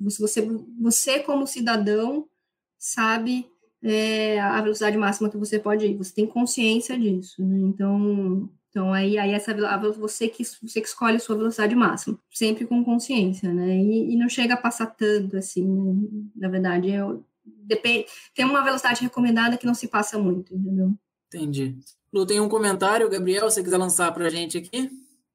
[0.00, 0.46] você,
[0.80, 2.26] você, como cidadão,
[2.78, 3.46] sabe
[3.82, 5.96] é, a velocidade máxima que você pode ir.
[5.96, 7.58] Você tem consciência disso, né?
[7.58, 9.52] Então, então, aí, aí essa,
[9.98, 13.76] você, que, você que escolhe a sua velocidade máxima, sempre com consciência, né?
[13.76, 16.08] E, e não chega a passar tanto, assim, né?
[16.36, 20.94] Na verdade, eu, depende, tem uma velocidade recomendada que não se passa muito, entendeu?
[21.26, 21.76] Entendi.
[22.12, 24.88] Lu, tem um comentário, Gabriel, se você quiser lançar para a gente aqui.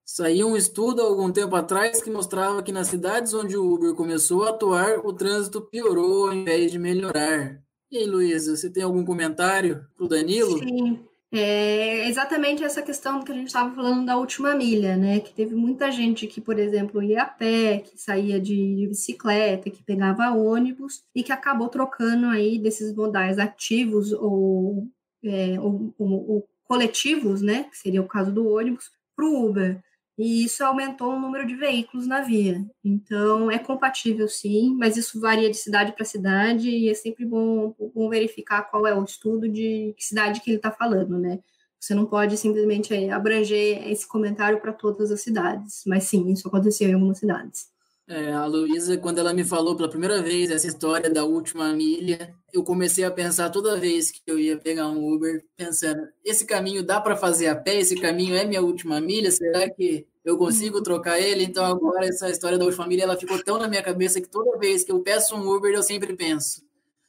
[0.05, 3.95] Saiu um estudo há algum tempo atrás que mostrava que nas cidades onde o Uber
[3.95, 7.59] começou a atuar, o trânsito piorou ao invés de melhorar.
[7.91, 10.59] E aí, Luísa, você tem algum comentário para o Danilo?
[10.59, 11.03] Sim.
[11.37, 15.19] É exatamente essa questão que a gente estava falando da última milha, né?
[15.19, 19.83] Que teve muita gente que, por exemplo, ia a pé, que saía de bicicleta, que
[19.83, 24.87] pegava ônibus e que acabou trocando aí desses modais ativos ou,
[25.23, 27.65] é, ou, ou, ou coletivos, né?
[27.65, 29.83] Que seria o caso do ônibus, para o Uber
[30.17, 32.65] e isso aumentou o número de veículos na via.
[32.83, 37.75] Então, é compatível sim, mas isso varia de cidade para cidade e é sempre bom,
[37.93, 41.39] bom, verificar qual é o estudo de que cidade que ele está falando, né?
[41.79, 46.89] Você não pode simplesmente abranger esse comentário para todas as cidades, mas sim, isso aconteceu
[46.89, 47.74] em algumas cidades.
[48.07, 52.35] É, a Luísa, quando ela me falou pela primeira vez essa história da última milha,
[52.53, 56.83] eu comecei a pensar toda vez que eu ia pegar um Uber, pensando: esse caminho
[56.83, 57.79] dá para fazer a pé?
[57.79, 59.31] Esse caminho é minha última milha?
[59.31, 61.45] Será que eu consigo trocar ele?
[61.45, 64.59] Então, agora, essa história da última milha ela ficou tão na minha cabeça que toda
[64.59, 66.61] vez que eu peço um Uber, eu sempre penso: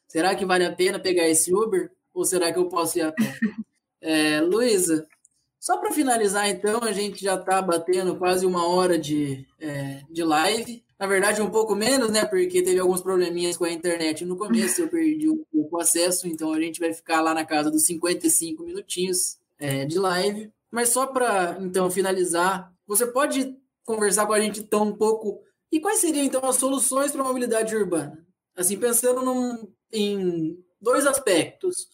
[0.09, 1.91] será que vale a pena pegar esse Uber?
[2.15, 3.39] Ou será que eu posso ir a pé?
[4.01, 5.07] É, Luísa,
[5.61, 10.23] só para finalizar, então, a gente já está batendo quase uma hora de, é, de
[10.23, 10.86] live.
[10.99, 12.25] Na verdade, um pouco menos, né?
[12.25, 16.27] Porque teve alguns probleminhas com a internet no começo, eu perdi um pouco o acesso,
[16.27, 20.51] então a gente vai ficar lá na casa dos 55 minutinhos é, de live.
[20.71, 25.41] Mas só para, então, finalizar, você pode conversar com a gente então um pouco.
[25.71, 28.27] E quais seriam, então, as soluções para a mobilidade urbana?
[28.55, 31.89] Assim, pensando num, em dois aspectos.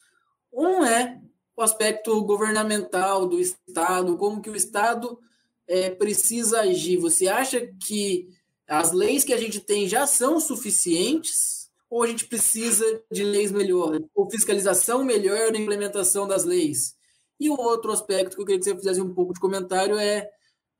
[0.52, 1.20] Um é
[1.56, 5.18] o aspecto governamental do Estado, como que o Estado
[5.66, 6.98] é, precisa agir.
[6.98, 8.28] Você acha que
[8.68, 13.52] as leis que a gente tem já são suficientes ou a gente precisa de leis
[13.52, 16.94] melhores, ou fiscalização melhor na implementação das leis?
[17.38, 20.26] E o outro aspecto que eu queria que você fizesse um pouco de comentário é,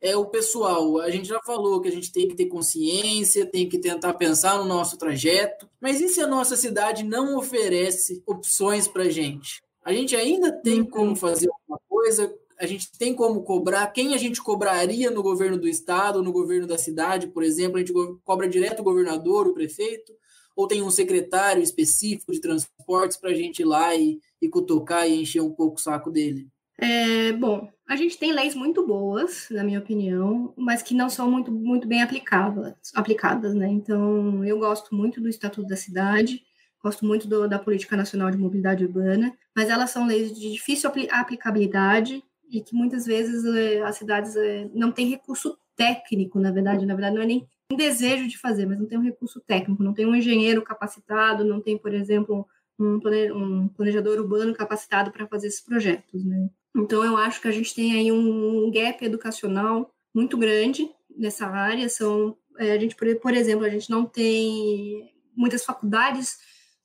[0.00, 1.00] é o pessoal.
[1.00, 4.58] A gente já falou que a gente tem que ter consciência, tem que tentar pensar
[4.58, 9.62] no nosso trajeto, mas e se a nossa cidade não oferece opções para a gente?
[9.84, 10.86] A gente ainda tem uhum.
[10.86, 12.32] como fazer alguma coisa
[12.62, 16.64] a gente tem como cobrar, quem a gente cobraria no governo do estado, no governo
[16.64, 17.92] da cidade, por exemplo, a gente
[18.22, 20.12] cobra direto o governador, o prefeito,
[20.54, 25.08] ou tem um secretário específico de transportes para a gente ir lá e, e cutucar
[25.08, 26.46] e encher um pouco o saco dele?
[26.78, 31.28] É, bom, a gente tem leis muito boas, na minha opinião, mas que não são
[31.28, 33.66] muito, muito bem aplicadas, aplicadas, né?
[33.66, 36.44] Então, eu gosto muito do Estatuto da Cidade,
[36.80, 40.88] gosto muito do, da Política Nacional de Mobilidade Urbana, mas elas são leis de difícil
[41.10, 42.22] aplicabilidade
[42.52, 46.94] e que muitas vezes é, as cidades é, não têm recurso técnico, na verdade, na
[46.94, 50.04] verdade não é nem desejo de fazer, mas não tem um recurso técnico, não tem
[50.04, 52.46] um engenheiro capacitado, não tem, por exemplo,
[52.78, 56.50] um planejador urbano capacitado para fazer esses projetos, né?
[56.76, 61.88] Então eu acho que a gente tem aí um gap educacional muito grande nessa área.
[61.88, 66.36] São é, a gente, por exemplo, a gente não tem muitas faculdades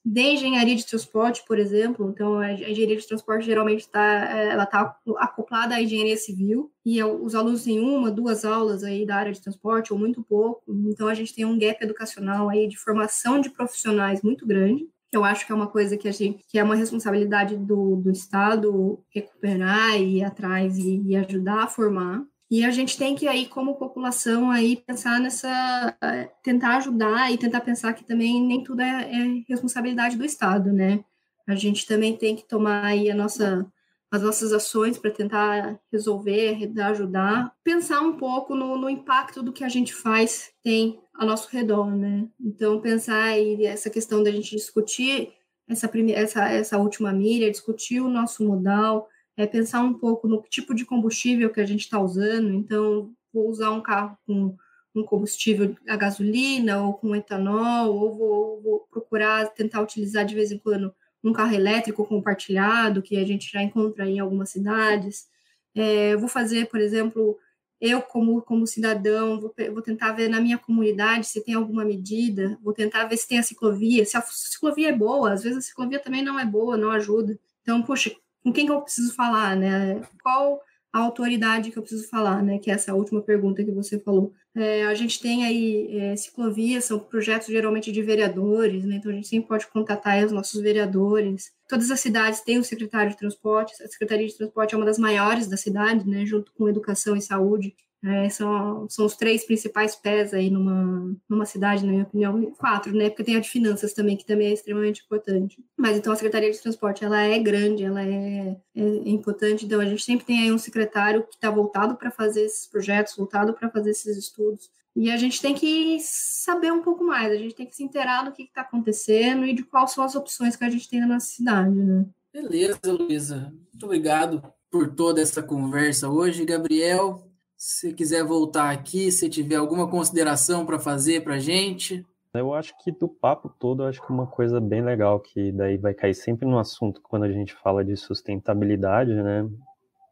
[0.09, 2.09] de engenharia de transporte, por exemplo.
[2.09, 7.35] Então, a engenharia de transporte geralmente está ela tá acoplada à engenharia civil e os
[7.35, 10.63] alunos têm uma, duas aulas aí da área de transporte ou muito pouco.
[10.85, 14.87] Então, a gente tem um gap educacional aí de formação de profissionais muito grande.
[15.11, 18.09] Eu acho que é uma coisa que a gente, que é uma responsabilidade do, do
[18.09, 22.23] Estado recuperar e ir atrás e, e ajudar a formar.
[22.49, 25.97] E a gente tem que aí, como população, aí pensar nessa,
[26.41, 31.03] tentar ajudar e tentar pensar que também nem tudo é, é responsabilidade do Estado, né?
[31.45, 33.65] A gente também tem que tomar aí a nossa,
[34.09, 39.63] as nossas ações para tentar resolver, ajudar, pensar um pouco no, no, impacto do que
[39.63, 42.27] a gente faz tem ao nosso redor, né?
[42.39, 45.33] Então, pensar aí essa questão da gente discutir
[45.67, 50.41] essa, primeira, essa, essa última milha, discutir o nosso modal, é pensar um pouco no
[50.49, 52.51] tipo de combustível que a gente está usando.
[52.51, 54.57] Então, vou usar um carro com
[54.95, 60.51] um combustível a gasolina ou com etanol, ou vou, vou, procurar tentar utilizar de vez
[60.51, 60.91] em quando
[61.23, 65.27] um carro elétrico compartilhado, que a gente já encontra em algumas cidades.
[65.75, 67.37] É, vou fazer, por exemplo,
[67.79, 72.57] eu como, como cidadão, vou, vou tentar ver na minha comunidade se tem alguma medida,
[72.63, 75.61] vou tentar ver se tem a ciclovia, se a ciclovia é boa, às vezes a
[75.61, 77.39] ciclovia também não é boa, não ajuda.
[77.61, 78.15] Então, poxa,
[78.47, 80.01] com quem que eu preciso falar, né?
[80.23, 80.61] Qual
[80.93, 82.57] a autoridade que eu preciso falar, né?
[82.59, 84.31] Que é essa última pergunta que você falou.
[84.55, 88.95] É, a gente tem aí é, ciclovias, são projetos geralmente de vereadores, né?
[88.95, 91.51] Então a gente sempre pode contatar os nossos vereadores.
[91.67, 93.73] Todas as cidades têm um secretário de transporte.
[93.83, 96.25] A Secretaria de Transporte é uma das maiores da cidade, né?
[96.25, 97.75] Junto com educação e saúde.
[98.03, 102.95] É, são, são os três principais pés aí numa, numa cidade, na minha opinião, quatro,
[102.95, 103.09] né?
[103.09, 105.63] Porque tem a de finanças também, que também é extremamente importante.
[105.75, 109.79] Mas então a Secretaria de Transporte, ela é grande, ela é, é, é importante, então
[109.79, 113.53] a gente sempre tem aí um secretário que está voltado para fazer esses projetos, voltado
[113.53, 114.69] para fazer esses estudos.
[114.95, 118.23] E a gente tem que saber um pouco mais, a gente tem que se inteirar
[118.23, 121.07] do que está acontecendo e de quais são as opções que a gente tem na
[121.07, 122.05] nossa cidade, né?
[122.33, 123.53] Beleza, Luísa.
[123.71, 126.45] Muito obrigado por toda essa conversa hoje.
[126.45, 127.26] Gabriel,
[127.57, 132.05] se quiser voltar aqui, se tiver alguma consideração para fazer para a gente.
[132.33, 135.75] Eu acho que do papo todo, eu acho que uma coisa bem legal que daí
[135.75, 139.49] vai cair sempre no assunto quando a gente fala de sustentabilidade, né?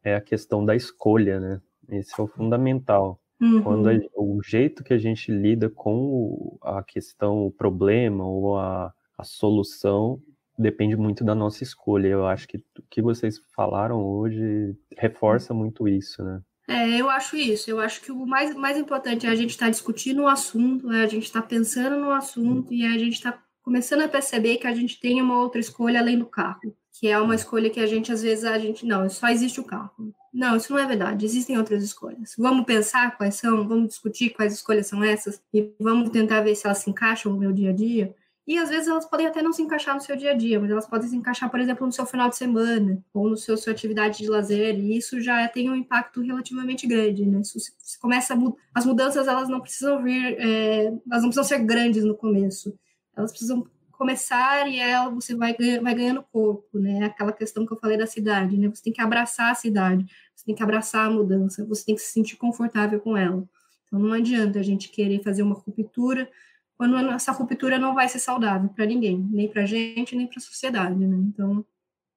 [0.02, 1.60] É a questão da escolha, né?
[1.88, 3.20] Esse é o fundamental.
[3.40, 3.62] Uhum.
[3.62, 8.92] Quando a, o jeito que a gente lida com a questão, o problema ou a,
[9.16, 10.20] a solução
[10.58, 12.08] depende muito da nossa escolha.
[12.08, 16.40] Eu acho que o que vocês falaram hoje reforça muito isso, né?
[16.68, 17.70] É, eu acho isso.
[17.70, 20.90] Eu acho que o mais, mais importante é a gente estar tá discutindo o assunto,
[20.92, 24.08] é a gente estar tá pensando no assunto e a gente estar tá começando a
[24.08, 26.60] perceber que a gente tem uma outra escolha além do carro,
[26.92, 29.64] que é uma escolha que a gente às vezes a gente não, só existe o
[29.64, 29.90] carro.
[30.32, 31.24] Não, isso não é verdade.
[31.24, 32.34] Existem outras escolhas.
[32.36, 36.66] Vamos pensar quais são, vamos discutir quais escolhas são essas e vamos tentar ver se
[36.66, 38.14] elas se encaixam no meu dia a dia.
[38.46, 40.70] E às vezes elas podem até não se encaixar no seu dia a dia, mas
[40.70, 43.72] elas podem se encaixar, por exemplo, no seu final de semana ou no seu sua
[43.72, 47.40] atividade de lazer, e isso já tem um impacto relativamente grande, né?
[47.40, 48.38] Isso, se começa a,
[48.72, 52.78] as mudanças elas não precisam vir, é, elas não precisam ser grandes no começo,
[53.16, 57.04] elas precisam começar e ela, você vai, vai ganhando corpo, né?
[57.04, 58.68] Aquela questão que eu falei da cidade, né?
[58.68, 62.02] Você tem que abraçar a cidade, você tem que abraçar a mudança, você tem que
[62.02, 63.42] se sentir confortável com ela.
[63.86, 66.28] Então não adianta a gente querer fazer uma ruptura
[66.76, 70.38] quando essa ruptura não vai ser saudável para ninguém, nem para a gente, nem para
[70.38, 71.16] a sociedade, né?
[71.16, 71.64] Então,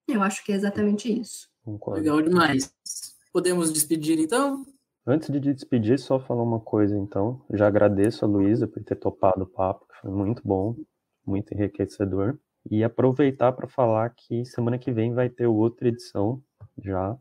[0.07, 1.47] eu acho que é exatamente isso.
[1.64, 1.99] Concordo.
[1.99, 2.74] Legal demais.
[3.32, 4.66] Podemos despedir, então?
[5.05, 7.43] Antes de despedir, só falar uma coisa, então.
[7.53, 10.76] Já agradeço a Luísa por ter topado o papo, que foi muito bom,
[11.26, 12.38] muito enriquecedor.
[12.70, 16.43] E aproveitar para falar que semana que vem vai ter outra edição,
[16.78, 17.18] já.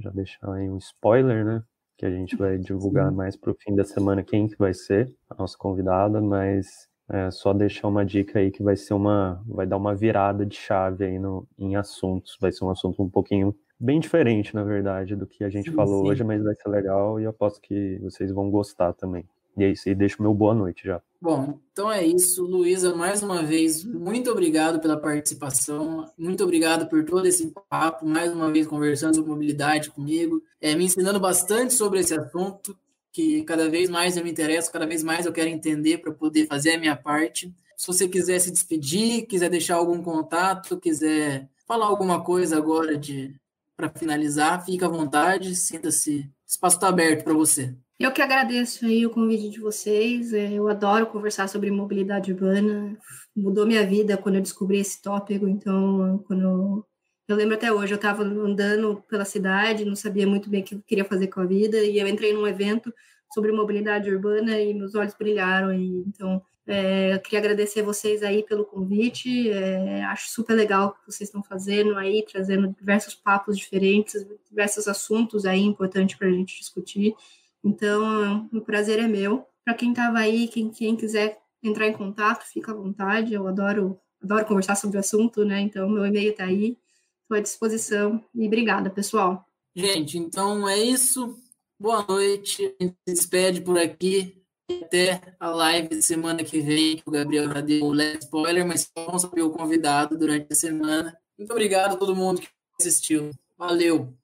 [0.00, 1.62] Já deixar aí um spoiler, né?
[2.00, 5.14] Que a gente vai divulgar mais para o fim da semana quem que vai ser
[5.28, 9.66] a nossa convidada, mas é, só deixar uma dica aí que vai ser uma, vai
[9.66, 13.54] dar uma virada de chave aí no, em assuntos, vai ser um assunto um pouquinho
[13.78, 16.10] bem diferente, na verdade, do que a gente sim, falou sim.
[16.10, 19.28] hoje, mas vai ser legal e eu aposto que vocês vão gostar também.
[19.56, 21.02] E é isso aí, deixo meu boa noite já.
[21.20, 22.44] Bom, então é isso.
[22.44, 28.32] Luísa, mais uma vez, muito obrigado pela participação, muito obrigado por todo esse papo, mais
[28.32, 32.76] uma vez conversando sobre mobilidade comigo, é, me ensinando bastante sobre esse assunto,
[33.12, 36.46] que cada vez mais eu me interesso, cada vez mais eu quero entender para poder
[36.46, 37.52] fazer a minha parte.
[37.76, 43.34] Se você quiser se despedir, quiser deixar algum contato, quiser falar alguma coisa agora de
[43.76, 47.74] para finalizar, fique à vontade, sinta-se, o espaço está aberto para você.
[48.00, 50.32] Eu que agradeço aí o convite de vocês.
[50.32, 52.96] É, eu adoro conversar sobre mobilidade urbana.
[53.36, 55.46] Mudou minha vida quando eu descobri esse tópico.
[55.46, 56.86] Então, quando
[57.28, 60.74] eu lembro até hoje, eu estava andando pela cidade, não sabia muito bem o que
[60.76, 62.90] eu queria fazer com a vida, e eu entrei num evento
[63.34, 65.70] sobre mobilidade urbana e meus olhos brilharam.
[65.74, 69.50] E, então, É, eu queria agradecer vocês aí pelo convite.
[69.50, 74.86] É, acho super legal o que vocês estão fazendo aí, trazendo diversos papos diferentes, diversos
[74.86, 77.14] assuntos aí importantes para a gente discutir.
[77.62, 79.46] Então, o prazer é meu.
[79.64, 83.34] Para quem estava aí, quem, quem quiser entrar em contato, fica à vontade.
[83.34, 85.60] Eu adoro, adoro conversar sobre o assunto, né?
[85.60, 86.78] Então, meu e-mail está aí,
[87.22, 88.24] estou à disposição.
[88.34, 89.46] E obrigada, pessoal.
[89.74, 91.38] Gente, então é isso.
[91.78, 92.74] Boa noite.
[92.80, 94.36] A gente se despede por aqui.
[94.84, 99.22] Até a live semana que vem, que o Gabriel já deu o spoiler, mas vamos
[99.22, 101.16] saber o convidado durante a semana.
[101.36, 102.48] Muito obrigado a todo mundo que
[102.78, 103.30] assistiu.
[103.58, 104.19] Valeu!